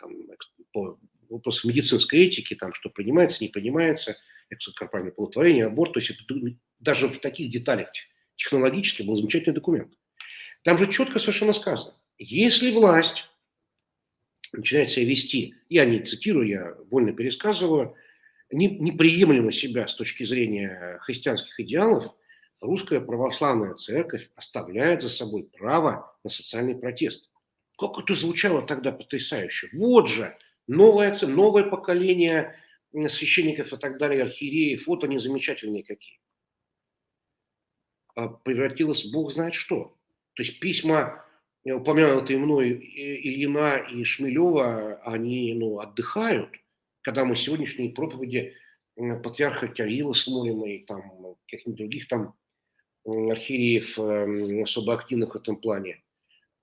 там, 0.00 0.10
по 0.72 0.98
вопросам 1.28 1.70
медицинской 1.70 2.26
этики, 2.26 2.56
там, 2.56 2.74
что 2.74 2.90
принимается, 2.90 3.44
не 3.44 3.48
принимается, 3.48 4.16
эксокорпоральное 4.50 5.12
плодотворение, 5.12 5.66
аборт, 5.66 5.92
то 5.92 6.00
есть 6.00 6.10
это, 6.10 6.34
даже 6.80 7.06
в 7.06 7.20
таких 7.20 7.52
деталях 7.52 7.90
технологически 8.34 9.04
был 9.04 9.14
замечательный 9.14 9.54
документ. 9.54 9.94
Там 10.64 10.76
же 10.78 10.90
четко 10.90 11.20
совершенно 11.20 11.52
сказано, 11.52 11.94
если 12.18 12.72
власть 12.72 13.24
начинает 14.52 14.90
себя 14.90 15.06
вести, 15.06 15.54
я 15.68 15.84
не 15.84 16.00
цитирую, 16.00 16.48
я 16.48 16.74
вольно 16.90 17.12
пересказываю, 17.12 17.94
не, 18.50 18.68
неприемлемо 18.68 19.52
себя 19.52 19.86
с 19.86 19.94
точки 19.94 20.24
зрения 20.24 20.98
христианских 21.02 21.58
идеалов, 21.60 22.14
русская 22.60 23.00
православная 23.00 23.74
церковь 23.74 24.30
оставляет 24.36 25.02
за 25.02 25.10
собой 25.10 25.44
право 25.44 26.16
на 26.24 26.30
социальный 26.30 26.74
протест. 26.76 27.30
Как 27.76 27.98
это 27.98 28.14
звучало 28.14 28.62
тогда 28.62 28.90
потрясающе. 28.90 29.68
Вот 29.72 30.08
же 30.08 30.36
новое, 30.66 31.16
новое 31.22 31.64
поколение 31.64 32.56
священников 33.08 33.72
и 33.72 33.76
так 33.76 33.98
далее, 33.98 34.22
архиереев, 34.22 34.86
вот 34.86 35.04
они 35.04 35.18
замечательные 35.18 35.84
какие. 35.84 36.18
А 38.14 38.28
превратилось 38.28 39.04
бог 39.04 39.32
знает 39.32 39.54
что. 39.54 39.96
То 40.34 40.42
есть 40.42 40.58
письма 40.58 41.24
упомянутые 41.64 42.38
мной 42.38 42.72
Ильина 42.72 43.76
и 43.76 44.04
Шмелева, 44.04 45.00
они 45.04 45.54
ну, 45.54 45.80
отдыхают, 45.80 46.50
когда 47.02 47.24
мы 47.24 47.36
сегодняшние 47.36 47.90
проповеди 47.90 48.54
патриарха 49.22 49.68
Кирилла 49.68 50.12
смотрим 50.12 50.64
и 50.64 50.78
там 50.78 51.36
каких-нибудь 51.46 51.78
других 51.78 52.08
там 52.08 52.34
архиереев 53.04 53.98
эм, 53.98 54.62
особо 54.62 54.94
активных 54.94 55.34
в 55.34 55.36
этом 55.36 55.56
плане. 55.56 56.02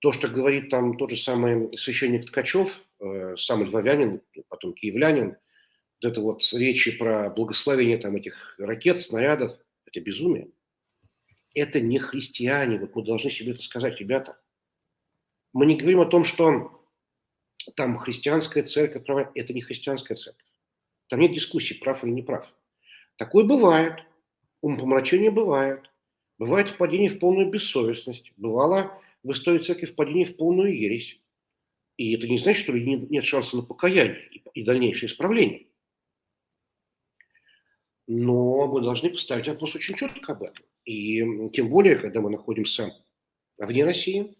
То, 0.00 0.12
что 0.12 0.28
говорит 0.28 0.68
там 0.68 0.96
тот 0.96 1.10
же 1.10 1.16
самый 1.16 1.76
священник 1.78 2.26
Ткачев, 2.26 2.82
э, 3.00 3.36
сам 3.38 3.64
львовянин, 3.64 4.20
потом 4.48 4.74
киевлянин, 4.74 5.36
вот 6.00 6.12
это 6.12 6.20
вот 6.20 6.42
речи 6.52 6.96
про 6.96 7.30
благословение 7.30 7.96
там 7.96 8.16
этих 8.16 8.54
ракет, 8.58 9.00
снарядов, 9.00 9.56
это 9.86 10.00
безумие. 10.00 10.50
Это 11.54 11.80
не 11.80 11.98
христиане, 11.98 12.78
вот 12.78 12.94
мы 12.94 13.02
должны 13.02 13.30
себе 13.30 13.52
это 13.52 13.62
сказать, 13.62 13.98
ребята– 13.98 14.38
мы 15.56 15.64
не 15.64 15.76
говорим 15.76 16.00
о 16.00 16.06
том, 16.06 16.24
что 16.24 16.84
там 17.76 17.96
христианская 17.96 18.62
церковь, 18.62 19.06
права, 19.06 19.32
это 19.34 19.54
не 19.54 19.62
христианская 19.62 20.14
церковь. 20.14 20.44
Там 21.08 21.18
нет 21.20 21.32
дискуссий, 21.32 21.72
прав 21.72 22.04
или 22.04 22.10
не 22.10 22.20
прав. 22.20 22.46
Такое 23.16 23.42
бывает, 23.42 24.04
умопомрачение 24.60 25.30
бывает, 25.30 25.90
бывает 26.36 26.68
впадение 26.68 27.08
в 27.08 27.18
полную 27.18 27.48
бессовестность, 27.48 28.34
бывало 28.36 29.00
в 29.22 29.32
истории 29.32 29.62
церкви 29.62 29.86
впадение 29.86 30.26
в 30.26 30.36
полную 30.36 30.78
ересь. 30.78 31.18
И 31.96 32.14
это 32.14 32.28
не 32.28 32.36
значит, 32.36 32.62
что 32.62 32.74
нет 32.74 33.24
шанса 33.24 33.56
на 33.56 33.62
покаяние 33.62 34.28
и 34.52 34.62
дальнейшее 34.62 35.08
исправление. 35.08 35.68
Но 38.06 38.66
мы 38.66 38.82
должны 38.82 39.08
поставить 39.08 39.48
вопрос 39.48 39.74
очень 39.74 39.94
четко 39.94 40.32
об 40.32 40.42
этом. 40.42 40.66
И 40.84 41.48
тем 41.54 41.70
более, 41.70 41.96
когда 41.96 42.20
мы 42.20 42.28
находимся 42.28 42.94
вне 43.56 43.86
России, 43.86 44.36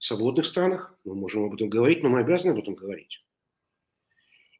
свободных 0.00 0.46
странах, 0.46 0.98
мы 1.04 1.14
можем 1.14 1.44
об 1.44 1.54
этом 1.54 1.68
говорить, 1.68 2.02
но 2.02 2.08
мы 2.08 2.20
обязаны 2.20 2.52
об 2.52 2.58
этом 2.58 2.74
говорить. 2.74 3.22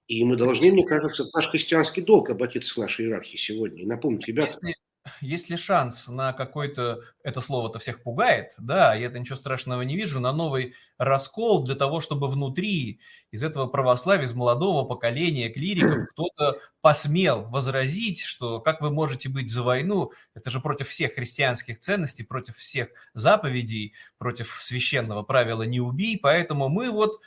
И 0.07 0.25
мы 0.25 0.37
должны, 0.37 0.71
мне 0.71 0.85
кажется, 0.85 1.29
наш 1.33 1.49
христианский 1.49 2.03
долг 2.03 2.31
обратиться 2.31 2.75
к 2.75 2.79
нашей 2.79 3.07
иерархии 3.07 3.37
сегодня. 3.37 3.83
И 3.83 3.87
напомнить, 3.87 4.27
ребята, 4.27 4.53
если, 4.53 4.75
есть 5.21 5.49
ли 5.49 5.57
шанс 5.57 6.09
на 6.09 6.33
какой-то, 6.33 7.03
это 7.23 7.41
слово-то 7.41 7.79
всех 7.79 8.03
пугает, 8.03 8.53
да, 8.59 8.95
я 8.95 9.07
это 9.07 9.19
ничего 9.19 9.37
страшного 9.37 9.83
не 9.83 9.97
вижу, 9.97 10.21
на 10.21 10.33
новый 10.33 10.75
раскол 10.99 11.65
для 11.65 11.75
того, 11.75 12.01
чтобы 12.01 12.29
внутри 12.29 13.01
из 13.31 13.43
этого 13.43 13.67
православия, 13.67 14.27
из 14.27 14.35
молодого 14.35 14.87
поколения 14.87 15.49
клириков 15.49 16.09
кто-то 16.13 16.61
посмел 16.83 17.45
возразить, 17.49 18.21
что 18.21 18.61
как 18.61 18.83
вы 18.83 18.91
можете 18.91 19.29
быть 19.31 19.51
за 19.51 19.63
войну, 19.63 20.13
это 20.35 20.51
же 20.51 20.61
против 20.61 20.89
всех 20.89 21.15
христианских 21.15 21.79
ценностей, 21.79 22.23
против 22.23 22.57
всех 22.57 22.89
заповедей, 23.15 23.95
против 24.19 24.59
священного 24.61 25.23
правила 25.23 25.63
«не 25.63 25.81
убий», 25.81 26.19
поэтому 26.19 26.69
мы 26.69 26.91
вот 26.91 27.21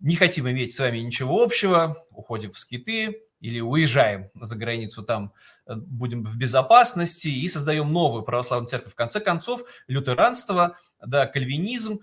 не 0.00 0.16
хотим 0.16 0.48
иметь 0.50 0.74
с 0.74 0.78
вами 0.78 0.98
ничего 0.98 1.42
общего, 1.42 2.06
уходим 2.10 2.52
в 2.52 2.58
скиты, 2.58 3.22
или 3.40 3.60
уезжаем 3.60 4.30
за 4.34 4.56
границу, 4.56 5.02
там 5.02 5.32
э, 5.66 5.74
будем 5.74 6.24
в 6.24 6.36
безопасности 6.36 7.28
и 7.28 7.48
создаем 7.48 7.92
новую 7.92 8.22
православную 8.22 8.68
церковь. 8.68 8.92
В 8.92 8.96
конце 8.96 9.20
концов, 9.20 9.62
лютеранство, 9.88 10.76
да, 11.04 11.26
кальвинизм, 11.26 12.00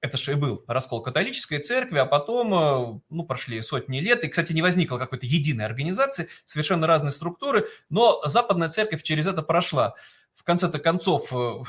это 0.00 0.18
же 0.18 0.32
и 0.32 0.34
был 0.34 0.64
раскол 0.66 1.02
католической 1.02 1.58
церкви, 1.58 1.98
а 1.98 2.06
потом, 2.06 2.54
э, 2.54 3.00
ну, 3.08 3.24
прошли 3.24 3.60
сотни 3.62 3.98
лет, 3.98 4.24
и, 4.24 4.28
кстати, 4.28 4.52
не 4.52 4.62
возникло 4.62 4.98
какой-то 4.98 5.26
единой 5.26 5.64
организации, 5.64 6.28
совершенно 6.44 6.86
разные 6.86 7.12
структуры, 7.12 7.68
но 7.88 8.20
западная 8.24 8.68
церковь 8.68 9.02
через 9.02 9.26
это 9.26 9.42
прошла. 9.42 9.94
В 10.34 10.44
конце-то 10.44 10.78
концов, 10.78 11.32
э, 11.32 11.62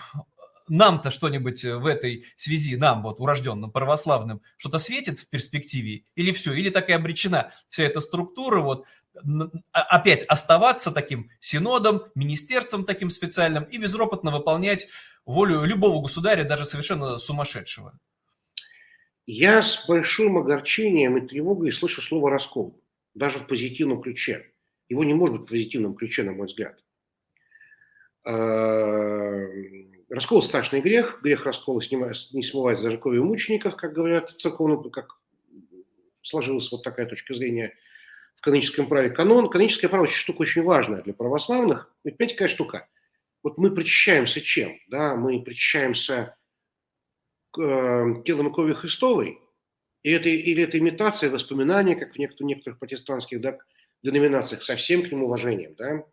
нам-то 0.69 1.12
что-нибудь 1.12 1.63
в 1.63 1.86
этой 1.86 2.25
связи, 2.36 2.75
нам 2.75 3.03
вот 3.03 3.19
урожденным 3.19 3.71
православным, 3.71 4.41
что-то 4.58 4.80
светит 4.80 5.19
в 5.19 5.30
перспективе 5.30 6.03
или 6.15 6.32
все, 6.32 6.53
или 6.53 6.69
так 6.69 6.89
и 6.89 6.93
обречена 6.93 7.51
вся 7.69 7.84
эта 7.84 8.01
структура 8.01 8.62
вот 8.62 8.86
а, 9.71 9.82
опять 9.82 10.23
оставаться 10.23 10.91
таким 10.91 11.30
синодом, 11.39 12.03
министерством 12.15 12.86
таким 12.86 13.10
специальным 13.10 13.63
и 13.63 13.77
безропотно 13.77 14.32
выполнять 14.32 14.88
волю 15.25 15.63
любого 15.63 16.01
государя, 16.01 16.43
даже 16.43 16.65
совершенно 16.65 17.17
сумасшедшего. 17.17 17.97
Я 19.25 19.62
с 19.62 19.86
большим 19.88 20.38
огорчением 20.38 21.17
и 21.17 21.27
тревогой 21.27 21.71
слышу 21.73 22.01
слово 22.01 22.30
«раскол», 22.32 22.82
даже 23.13 23.39
в 23.39 23.47
позитивном 23.47 24.01
ключе. 24.01 24.51
Его 24.88 25.03
не 25.03 25.13
может 25.13 25.38
быть 25.38 25.47
в 25.47 25.49
позитивном 25.49 25.95
ключе, 25.95 26.23
на 26.23 26.32
мой 26.32 26.47
взгляд. 26.47 26.80
Раскол– 30.10 30.41
страшный 30.43 30.80
грех. 30.80 31.20
Грех 31.22 31.46
раскола 31.46 31.82
не 31.82 32.43
смывается 32.43 32.86
даже 32.86 32.98
кровью 32.98 33.26
мучеников, 33.26 33.76
как 33.76 33.93
говорят 33.93 34.32
в 34.32 34.38
церковном, 34.38 34.89
как 34.89 35.20
сложилась 36.22 36.72
вот 36.72 36.84
такая 36.84 37.06
точка 37.06 37.34
зрения 37.34 37.74
в 38.36 38.41
каноническом 38.41 38.88
праве. 38.88 39.10
Канон, 39.10 39.50
каноническое 39.50 39.89
право– 39.89 40.08
штука 40.08 40.43
очень 40.43 40.63
важная 40.63 41.02
для 41.02 41.13
православных. 41.13 41.93
Ведь 42.04 42.17
понимаете, 42.17 42.36
какая 42.36 42.50
штука? 42.50 42.88
Вот 43.43 43.58
мы 43.58 43.72
причащаемся 43.72 44.41
чем? 44.41 44.80
Да, 44.88 45.15
мы 45.15 45.41
причащаемся 45.41 46.38
э, 47.58 48.24
телом 48.26 48.48
и 48.48 48.54
крови 48.54 48.74
Христовой, 48.74 49.39
и 50.04 50.12
это, 50.12 50.30
или 50.30 50.63
это 50.63 50.78
имитация 50.78 51.30
воспоминания, 51.30 51.96
как 51.96 52.13
в 52.13 52.17
некоторых, 52.17 52.48
некоторых 52.48 52.80
протестантских 52.80 53.41
да, 53.41 53.58
деноминациях, 54.04 54.63
со 54.63 54.78
всем 54.78 55.04
к 55.04 55.12
ним 55.12 55.24
уважением. 55.24 55.76
Да? 55.76 56.06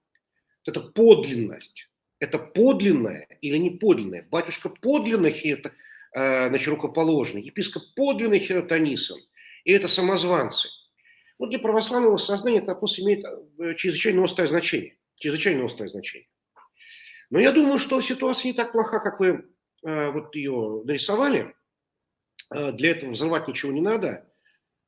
Это 0.64 0.80
подлинность. 0.80 1.88
Это 2.24 2.38
подлинное 2.38 3.28
или 3.42 3.58
не 3.58 3.70
подлинное? 3.70 4.26
Батюшка 4.30 4.70
подлинно 4.70 5.26
это, 5.26 5.72
э, 6.12 6.48
значит, 6.48 6.68
рукоположный, 6.68 7.42
епископ 7.42 7.82
подлинный 7.94 8.38
хиротонисон. 8.38 9.20
И 9.64 9.72
это 9.72 9.88
самозванцы. 9.88 10.70
Вот 11.38 11.50
для 11.50 11.58
православного 11.58 12.16
сознания 12.16 12.58
это 12.58 12.68
вопрос 12.68 12.98
имеет 12.98 13.26
э, 13.26 13.74
чрезвычайно 13.74 14.24
острое 14.24 14.48
значение. 14.48 14.96
Чрезвычайно 15.16 15.66
острое 15.66 15.90
значение. 15.90 16.28
Но 17.28 17.38
я 17.40 17.52
думаю, 17.52 17.78
что 17.78 18.00
ситуация 18.00 18.48
не 18.48 18.54
так 18.54 18.72
плоха, 18.72 19.00
как 19.00 19.20
вы 19.20 19.44
э, 19.84 20.10
вот 20.10 20.34
ее 20.34 20.82
нарисовали. 20.86 21.54
Э, 22.54 22.72
для 22.72 22.92
этого 22.92 23.10
взрывать 23.10 23.48
ничего 23.48 23.70
не 23.70 23.82
надо. 23.82 24.26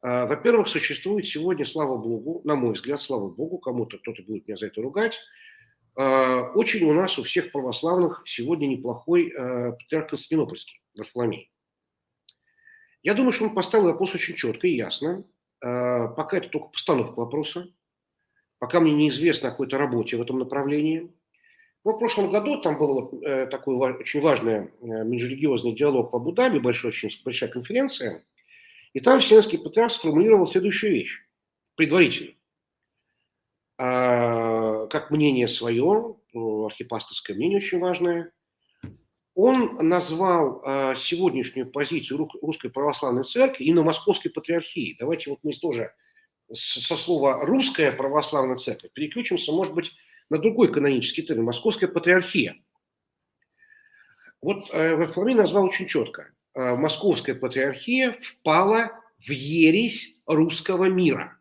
Во-первых, 0.02 0.68
существует 0.68 1.26
сегодня, 1.26 1.64
слава 1.64 1.96
богу, 1.96 2.40
на 2.44 2.54
мой 2.54 2.74
взгляд, 2.74 3.02
слава 3.02 3.28
богу, 3.28 3.58
кому-то 3.58 3.98
кто-то 3.98 4.22
будет 4.22 4.46
меня 4.46 4.56
за 4.56 4.66
это 4.66 4.80
ругать, 4.80 5.18
очень 5.96 6.84
у 6.84 6.92
нас 6.92 7.18
у 7.18 7.22
всех 7.22 7.52
православных 7.52 8.22
сегодня 8.26 8.66
неплохой 8.66 9.30
э, 9.30 9.72
патриарх 9.72 10.10
Константинопольский, 10.10 10.80
Варфоломей. 10.94 11.50
Я 13.02 13.14
думаю, 13.14 13.32
что 13.32 13.44
он 13.44 13.54
поставил 13.54 13.86
вопрос 13.86 14.14
очень 14.14 14.34
четко 14.34 14.66
и 14.66 14.74
ясно. 14.74 15.24
Э, 15.64 16.08
пока 16.08 16.38
это 16.38 16.48
только 16.48 16.68
постановка 16.68 17.20
вопроса. 17.20 17.68
Пока 18.58 18.80
мне 18.80 18.92
неизвестно 18.92 19.48
о 19.48 19.50
какой-то 19.52 19.78
работе 19.78 20.16
в 20.16 20.22
этом 20.22 20.38
направлении. 20.38 21.12
Но 21.84 21.92
в 21.92 21.98
прошлом 21.98 22.32
году 22.32 22.60
там 22.60 22.78
был 22.78 22.94
вот, 22.94 23.22
э, 23.22 23.46
такой 23.46 23.76
очень 23.76 24.20
важный 24.20 24.54
э, 24.54 24.70
межрелигиозный 24.80 25.72
диалог 25.72 26.12
в 26.12 26.16
Абу-Даби, 26.16 26.58
большой, 26.58 26.88
очень 26.88 27.10
большая 27.24 27.48
конференция. 27.48 28.24
И 28.92 29.00
там 29.00 29.20
Вселенский 29.20 29.58
Патриарх 29.58 29.92
сформулировал 29.92 30.46
следующую 30.46 30.92
вещь, 30.92 31.20
предварительно. 31.76 32.35
А, 33.78 34.86
как 34.86 35.10
мнение 35.10 35.48
свое, 35.48 36.16
архипасторское 36.34 37.36
мнение 37.36 37.58
очень 37.58 37.78
важное, 37.78 38.32
он 39.34 39.86
назвал 39.86 40.62
а, 40.64 40.96
сегодняшнюю 40.96 41.70
позицию 41.70 42.28
Русской 42.40 42.70
Православной 42.70 43.24
Церкви 43.24 43.64
и 43.64 43.72
на 43.72 43.82
Московской 43.82 44.30
Патриархии. 44.30 44.96
Давайте 44.98 45.30
вот 45.30 45.40
мы 45.42 45.52
тоже 45.52 45.92
со 46.52 46.96
слова 46.96 47.44
«русская 47.44 47.92
православная 47.92 48.56
церковь» 48.56 48.92
переключимся, 48.92 49.52
может 49.52 49.74
быть, 49.74 49.92
на 50.30 50.38
другой 50.38 50.72
канонический 50.72 51.22
термин– 51.24 51.44
Московская 51.46 51.88
Патриархия. 51.88 52.56
Вот 54.40 54.70
э, 54.72 54.94
Варфоломей 54.94 55.34
назвал 55.34 55.64
очень 55.64 55.86
четко. 55.86 56.32
Э, 56.54 56.76
Московская 56.76 57.34
Патриархия 57.34 58.16
впала 58.20 58.92
в 59.18 59.30
ересь 59.30 60.22
русского 60.26 60.84
мира. 60.84 61.38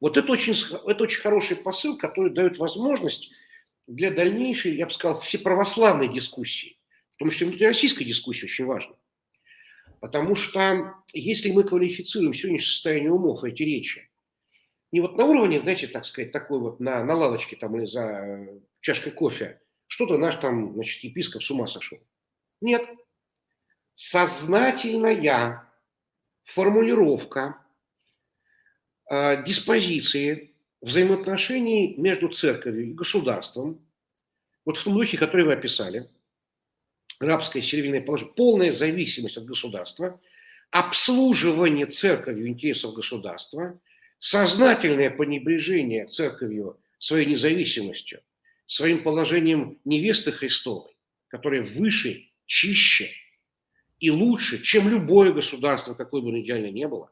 Вот 0.00 0.16
это 0.16 0.32
очень, 0.32 0.54
это 0.86 1.02
очень 1.02 1.20
хороший 1.20 1.56
посыл, 1.56 1.96
который 1.96 2.32
дает 2.32 2.58
возможность 2.58 3.30
для 3.86 4.10
дальнейшей, 4.10 4.76
я 4.76 4.86
бы 4.86 4.92
сказал, 4.92 5.18
всеправославной 5.18 6.12
дискуссии, 6.12 6.78
в 7.10 7.16
том 7.16 7.30
числе 7.30 7.48
внутрироссийской 7.48 8.06
дискуссии 8.06 8.44
очень 8.44 8.66
важно. 8.66 8.94
Потому 10.00 10.36
что 10.36 10.94
если 11.12 11.50
мы 11.50 11.64
квалифицируем 11.64 12.32
сегодняшнее 12.32 12.72
состояние 12.72 13.10
умов, 13.10 13.42
эти 13.42 13.62
речи, 13.62 14.08
не 14.92 15.00
вот 15.00 15.16
на 15.16 15.24
уровне, 15.24 15.60
знаете, 15.60 15.88
так 15.88 16.04
сказать, 16.04 16.32
такой 16.32 16.60
вот 16.60 16.80
на, 16.80 17.02
на 17.04 17.14
лавочке 17.14 17.56
там 17.56 17.76
или 17.76 17.86
за 17.86 18.48
чашкой 18.80 19.10
кофе, 19.10 19.60
что-то 19.86 20.16
наш 20.18 20.36
там, 20.36 20.74
значит, 20.74 21.02
епископ 21.02 21.42
с 21.42 21.50
ума 21.50 21.66
сошел. 21.66 21.98
Нет. 22.60 22.88
Сознательная 23.94 25.68
формулировка 26.44 27.60
диспозиции 29.10 30.52
взаимоотношений 30.80 31.94
между 31.96 32.28
церковью 32.28 32.90
и 32.90 32.92
государством, 32.92 33.80
вот 34.64 34.76
в 34.76 34.84
том 34.84 34.94
духе, 34.94 35.16
который 35.16 35.46
вы 35.46 35.54
описали, 35.54 36.08
рабское 37.20 37.62
сервильное 37.62 38.00
положение, 38.00 38.34
полная 38.34 38.72
зависимость 38.72 39.36
от 39.36 39.44
государства, 39.44 40.20
обслуживание 40.70 41.86
церковью 41.86 42.48
интересов 42.48 42.94
государства, 42.94 43.80
сознательное 44.20 45.10
пренебрежение 45.10 46.06
церковью 46.06 46.78
своей 46.98 47.26
независимостью, 47.26 48.20
своим 48.66 49.02
положением 49.02 49.78
невесты 49.84 50.32
Христовой, 50.32 50.96
которая 51.28 51.62
выше, 51.62 52.28
чище 52.46 53.10
и 54.00 54.10
лучше, 54.10 54.62
чем 54.62 54.88
любое 54.88 55.32
государство, 55.32 55.94
какое 55.94 56.22
бы 56.22 56.28
оно 56.28 56.40
идеально 56.40 56.70
не 56.70 56.86
было, 56.86 57.10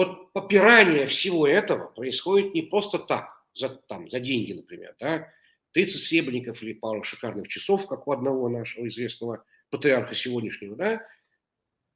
вот 0.00 0.32
попирание 0.32 1.06
всего 1.06 1.46
этого 1.46 1.88
происходит 1.88 2.54
не 2.54 2.62
просто 2.62 2.98
так, 2.98 3.44
за, 3.54 3.68
там, 3.68 4.08
за 4.08 4.18
деньги, 4.18 4.54
например, 4.54 4.96
да, 4.98 5.30
30 5.72 6.00
серебряников 6.00 6.62
или 6.62 6.72
пару 6.72 7.04
шикарных 7.04 7.48
часов, 7.48 7.86
как 7.86 8.08
у 8.08 8.12
одного 8.12 8.48
нашего 8.48 8.88
известного 8.88 9.44
патриарха 9.68 10.14
сегодняшнего, 10.14 10.74
да, 10.74 11.06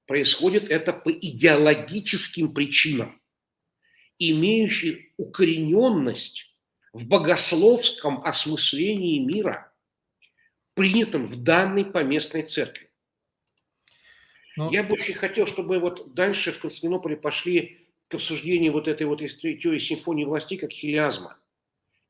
происходит 0.07 0.69
это 0.69 0.93
по 0.93 1.11
идеологическим 1.11 2.53
причинам, 2.53 3.23
имеющим 4.19 4.99
укорененность 5.17 6.55
в 6.93 7.09
богословском 7.09 8.21
осмыслении 8.23 9.19
мира, 9.19 9.73
принятом 10.75 11.25
в 11.25 11.43
данной 11.43 11.87
поместной 11.87 12.43
церкви. 12.43 12.91
Но... 14.57 14.67
Ну, 14.67 14.73
Я 14.73 14.83
бы 14.83 14.93
очень 14.93 15.15
хотел, 15.15 15.47
чтобы 15.47 15.79
вот 15.79 16.13
дальше 16.13 16.53
в 16.53 16.59
Константинополе 16.59 17.17
пошли 17.17 17.84
к 18.15 18.17
обсуждению 18.17 18.73
вот 18.73 18.87
этой 18.87 19.07
вот 19.09 19.19
теории 19.19 19.79
симфонии 19.79 20.25
властей 20.25 20.57
как 20.57 20.71
хилиазма. 20.71 21.37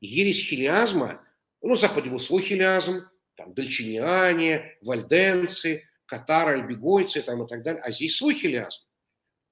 Ересь 0.01 0.47
хилиазма, 0.47 1.23
ну, 1.63 1.75
Западе 1.75 2.11
был 2.11 2.19
свой 2.19 2.43
хилиазм, 2.43 3.07
там, 3.35 3.55
дальчиниане, 3.55 4.77
вальденцы, 4.81 5.89
катары, 6.05 6.59
альбегойцы 6.59 7.23
там, 7.23 7.43
и 7.43 7.47
так 7.47 7.63
далее, 7.63 7.81
а 7.81 7.91
здесь 7.91 8.15
свой 8.15 8.35
хилиазм. 8.35 8.79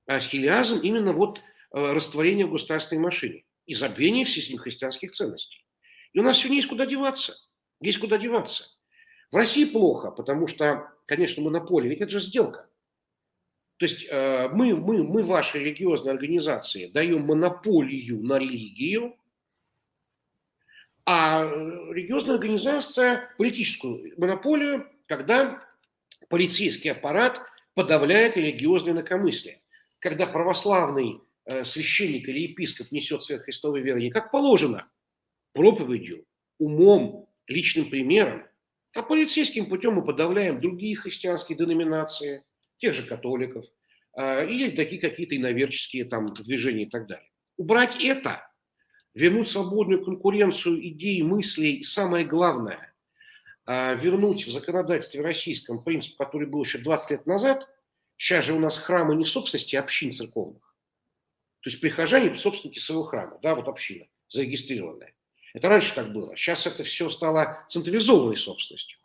А 0.06 0.20
хилиазм 0.20 0.80
именно 0.82 1.12
вот 1.12 1.40
э, 1.40 1.42
растворение 1.72 2.46
в 2.46 2.52
государственной 2.52 3.02
машине 3.02 3.46
и 3.66 3.74
забвение 3.74 4.26
всех 4.26 4.62
христианских 4.62 5.14
ценностей. 5.14 5.66
И 6.14 6.20
у 6.20 6.24
нас 6.24 6.38
сегодня 6.38 6.58
есть 6.58 6.70
куда 6.70 6.86
деваться. 6.86 7.36
Есть 7.82 7.98
куда 7.98 8.20
деваться. 8.20 8.66
В 9.32 9.36
России 9.38 9.66
плохо, 9.66 10.12
потому 10.12 10.46
что, 10.46 10.88
конечно, 11.08 11.42
монополия, 11.42 11.90
ведь 11.90 12.02
это 12.02 12.12
же 12.12 12.20
сделка. 12.20 12.70
То 13.84 13.88
есть 13.88 14.08
э, 14.10 14.48
мы, 14.48 14.78
мы, 14.78 15.04
мы 15.04 15.24
вашей 15.24 15.60
религиозной 15.60 16.14
организации 16.14 16.88
даем 16.88 17.26
монополию 17.26 18.24
на 18.24 18.40
религию, 18.40 19.18
а 21.06 21.44
религиозная 21.44 22.36
организация 22.36 23.30
политическую 23.38 24.18
монополию, 24.18 24.88
когда 25.06 25.62
полицейский 26.30 26.94
аппарат 26.94 27.42
подавляет 27.74 28.38
религиозное 28.38 28.94
инакомыслие. 28.94 29.60
Когда 30.00 30.28
православный 30.28 31.20
э, 31.44 31.66
священник 31.66 32.30
или 32.30 32.40
епископ 32.40 32.90
несет 32.94 33.22
свет 33.22 33.42
Христовой 33.42 33.82
веры 33.82 34.00
не 34.00 34.12
как 34.12 34.32
положено, 34.32 34.88
проповедью, 35.52 36.24
умом, 36.58 37.28
личным 37.48 37.90
примером, 37.90 38.48
а 38.96 39.04
полицейским 39.04 39.66
путем 39.66 39.96
мы 39.96 40.06
подавляем 40.06 40.62
другие 40.62 40.96
христианские 40.96 41.58
деноминации– 41.58 42.44
тех 42.78 42.94
же 42.94 43.04
католиков, 43.04 43.66
а, 44.16 44.44
или 44.44 44.76
такие 44.76 45.02
какие-то 45.02 45.36
иноверческие 45.36 46.06
там 46.06 46.28
движения 46.34 46.84
и 46.84 46.90
так 46.90 47.08
далее. 47.08 47.30
Убрать 47.58 48.04
это, 48.04 48.48
вернуть 49.14 49.50
свободную 49.50 50.04
конкуренцию 50.04 50.86
идей, 50.88 51.22
мыслей, 51.22 51.76
и 51.76 51.84
самое 51.84 52.26
главное, 52.26 52.94
а, 53.66 53.94
вернуть 53.94 54.46
в 54.46 54.52
законодательстве 54.52 55.22
российском 55.22 55.84
принцип, 55.84 56.18
который 56.18 56.48
был 56.48 56.64
еще 56.64 56.80
20 56.80 57.12
лет 57.12 57.26
назад, 57.26 57.68
сейчас 58.18 58.46
же 58.46 58.54
у 58.54 58.60
нас 58.60 58.78
храмы 58.78 59.16
не 59.16 59.24
собственности 59.24 59.76
общин 59.76 60.12
церковных, 60.12 60.76
то 61.62 61.70
есть 61.70 61.80
прихожане– 61.80 62.36
собственники 62.38 62.80
своего 62.80 63.04
храма, 63.04 63.40
да, 63.42 63.56
вот 63.56 63.68
община 63.68 64.06
зарегистрированная. 64.30 65.14
Это 65.54 65.70
раньше 65.70 65.94
так 65.94 66.12
было. 66.12 66.36
Сейчас 66.36 66.66
это 66.66 66.84
все 66.84 67.10
стало 67.10 67.66
централизованной 67.70 68.38
собственностью. 68.38 68.98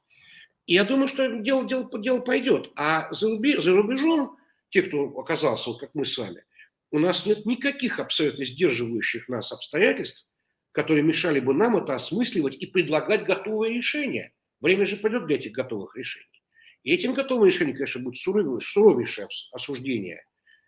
И 0.69 0.75
я 0.75 0.85
думаю, 0.85 1.09
что 1.09 1.27
дело, 1.39 1.67
дело, 1.67 1.89
дело 1.99 2.21
пойдет. 2.21 2.71
А 2.77 3.11
за, 3.11 3.31
рубеж, 3.31 3.65
за 3.65 3.75
рубежом, 3.75 4.37
те, 4.69 4.83
кто 4.83 5.05
оказался, 5.19 5.71
вот 5.71 5.81
как 5.81 5.95
мы 5.95 6.05
с 6.05 6.17
вами, 6.19 6.45
у 6.91 6.99
нас 6.99 7.25
нет 7.25 7.47
никаких 7.47 7.99
абсолютно 7.99 8.45
сдерживающих 8.45 9.29
нас 9.29 9.51
обстоятельств, 9.51 10.27
которые 10.73 11.03
мешали 11.03 11.41
бы 11.41 11.55
нам 11.55 11.79
это 11.79 11.95
осмысливать 11.95 12.55
и 12.55 12.67
предлагать 12.67 13.25
готовые 13.25 13.75
решения. 13.75 14.35
Время 14.61 14.85
же 14.85 14.99
пойдет 14.99 15.27
для 15.27 15.37
этих 15.37 15.53
готовых 15.53 15.97
решений. 15.97 16.43
И 16.83 16.93
этим 16.93 17.15
готовым 17.15 17.47
решением, 17.47 17.75
конечно, 17.75 18.03
будет 18.03 18.19
суровейшее, 18.19 18.61
суровейшее 18.61 19.29
осуждение 19.53 20.23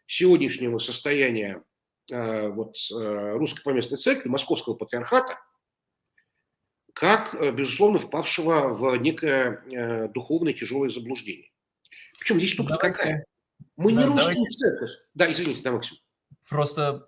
сегодняшнего 0.06 0.78
состояния 0.78 1.62
э, 2.10 2.48
вот, 2.48 2.74
э, 2.90 3.32
русской 3.36 3.62
поместной 3.62 3.98
церкви, 3.98 4.30
московского 4.30 4.74
патриархата, 4.74 5.38
как, 6.94 7.34
э, 7.34 7.52
безусловно, 7.52 7.98
впавшего 7.98 8.74
в 8.74 8.96
некое 8.96 9.62
э, 9.70 10.08
духовное 10.08 10.52
тяжелое 10.52 10.90
заблуждение. 10.90 11.50
Причем 12.18 12.36
здесь 12.38 12.50
штука 12.50 12.74
давайте, 12.74 12.98
какая? 12.98 13.24
Мы 13.76 13.92
да, 13.94 14.02
не 14.02 14.06
русская 14.08 14.34
давайте. 14.34 14.50
церковь. 14.50 14.90
Да, 15.14 15.32
извините, 15.32 15.62
да, 15.62 15.72
Максим. 15.72 15.96
Просто 16.48 17.06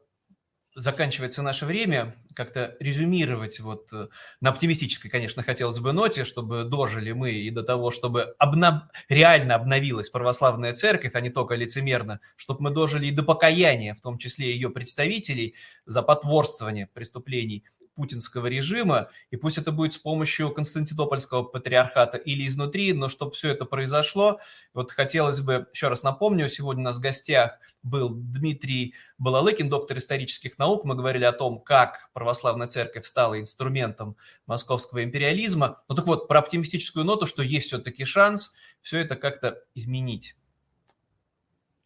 заканчивается 0.74 1.42
наше 1.42 1.66
время, 1.66 2.16
как-то 2.34 2.76
резюмировать 2.80 3.60
вот 3.60 3.92
э, 3.92 4.08
на 4.40 4.50
оптимистической, 4.50 5.10
конечно, 5.10 5.42
хотелось 5.42 5.78
бы 5.80 5.92
ноте, 5.92 6.24
чтобы 6.24 6.64
дожили 6.64 7.12
мы 7.12 7.32
и 7.32 7.50
до 7.50 7.62
того, 7.62 7.90
чтобы 7.90 8.34
обнов... 8.38 8.84
реально 9.08 9.54
обновилась 9.54 10.08
православная 10.08 10.72
церковь, 10.72 11.14
а 11.14 11.20
не 11.20 11.28
только 11.28 11.56
лицемерно, 11.56 12.20
чтобы 12.36 12.62
мы 12.62 12.70
дожили 12.70 13.06
и 13.06 13.10
до 13.10 13.22
покаяния, 13.22 13.94
в 13.94 14.00
том 14.00 14.16
числе 14.16 14.52
ее 14.52 14.70
представителей, 14.70 15.54
за 15.84 16.02
потворствование 16.02 16.88
преступлений 16.94 17.64
путинского 17.94 18.46
режима, 18.46 19.10
и 19.30 19.36
пусть 19.36 19.58
это 19.58 19.72
будет 19.72 19.94
с 19.94 19.98
помощью 19.98 20.50
Константинопольского 20.50 21.42
патриархата 21.42 22.16
или 22.16 22.46
изнутри, 22.46 22.92
но 22.92 23.08
чтобы 23.08 23.32
все 23.32 23.50
это 23.50 23.64
произошло, 23.64 24.40
вот 24.72 24.92
хотелось 24.92 25.40
бы, 25.40 25.66
еще 25.72 25.88
раз 25.88 26.02
напомню, 26.02 26.48
сегодня 26.48 26.82
у 26.82 26.84
нас 26.84 26.96
в 26.96 27.00
гостях 27.00 27.58
был 27.82 28.10
Дмитрий 28.10 28.94
Балалыкин, 29.18 29.68
доктор 29.68 29.98
исторических 29.98 30.58
наук, 30.58 30.84
мы 30.84 30.94
говорили 30.94 31.24
о 31.24 31.32
том, 31.32 31.60
как 31.60 32.10
православная 32.12 32.68
церковь 32.68 33.06
стала 33.06 33.38
инструментом 33.40 34.16
московского 34.46 35.04
империализма. 35.04 35.82
Ну 35.88 35.94
так 35.94 36.06
вот, 36.06 36.28
про 36.28 36.40
оптимистическую 36.40 37.04
ноту, 37.04 37.26
что 37.26 37.42
есть 37.42 37.66
все-таки 37.66 38.04
шанс 38.04 38.54
все 38.80 38.98
это 38.98 39.16
как-то 39.16 39.62
изменить. 39.74 40.36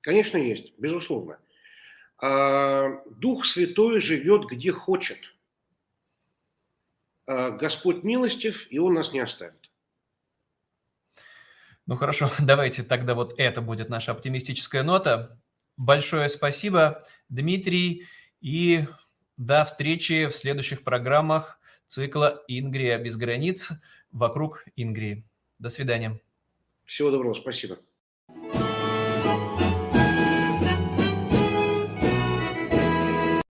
Конечно, 0.01 0.37
есть, 0.37 0.73
безусловно. 0.79 1.39
А, 2.19 3.03
Дух 3.11 3.45
Святой 3.45 4.01
живет 4.01 4.47
где 4.47 4.73
хочет– 4.73 5.19
Господь 7.27 8.05
милостив, 8.05 8.67
и 8.71 8.79
Он 8.79 8.95
нас 8.95 9.13
не 9.13 9.21
оставит. 9.21 9.71
Ну 11.87 11.97
хорошо, 11.97 12.31
давайте 12.39 12.83
тогда 12.83 13.15
вот 13.15 13.35
это 13.39 13.61
будет 13.63 13.89
наша 13.89 14.13
оптимистическая 14.13 14.83
нота. 14.83 15.41
Большое 15.77 16.29
спасибо, 16.29 17.07
Дмитрий, 17.29 18.07
и 18.41 18.87
до 19.37 19.65
встречи 19.65 20.27
в 20.27 20.37
следующих 20.37 20.83
программах 20.83 21.59
цикла 21.87 22.43
«Ингрия 22.49 22.99
без 22.99 23.17
границ» 23.17 23.71
вокруг 24.11 24.65
Ингрии. 24.77 25.25
До 25.59 25.69
свидания. 25.69 26.21
Всего 26.85 27.11
доброго, 27.11 27.35
спасибо. 27.35 27.79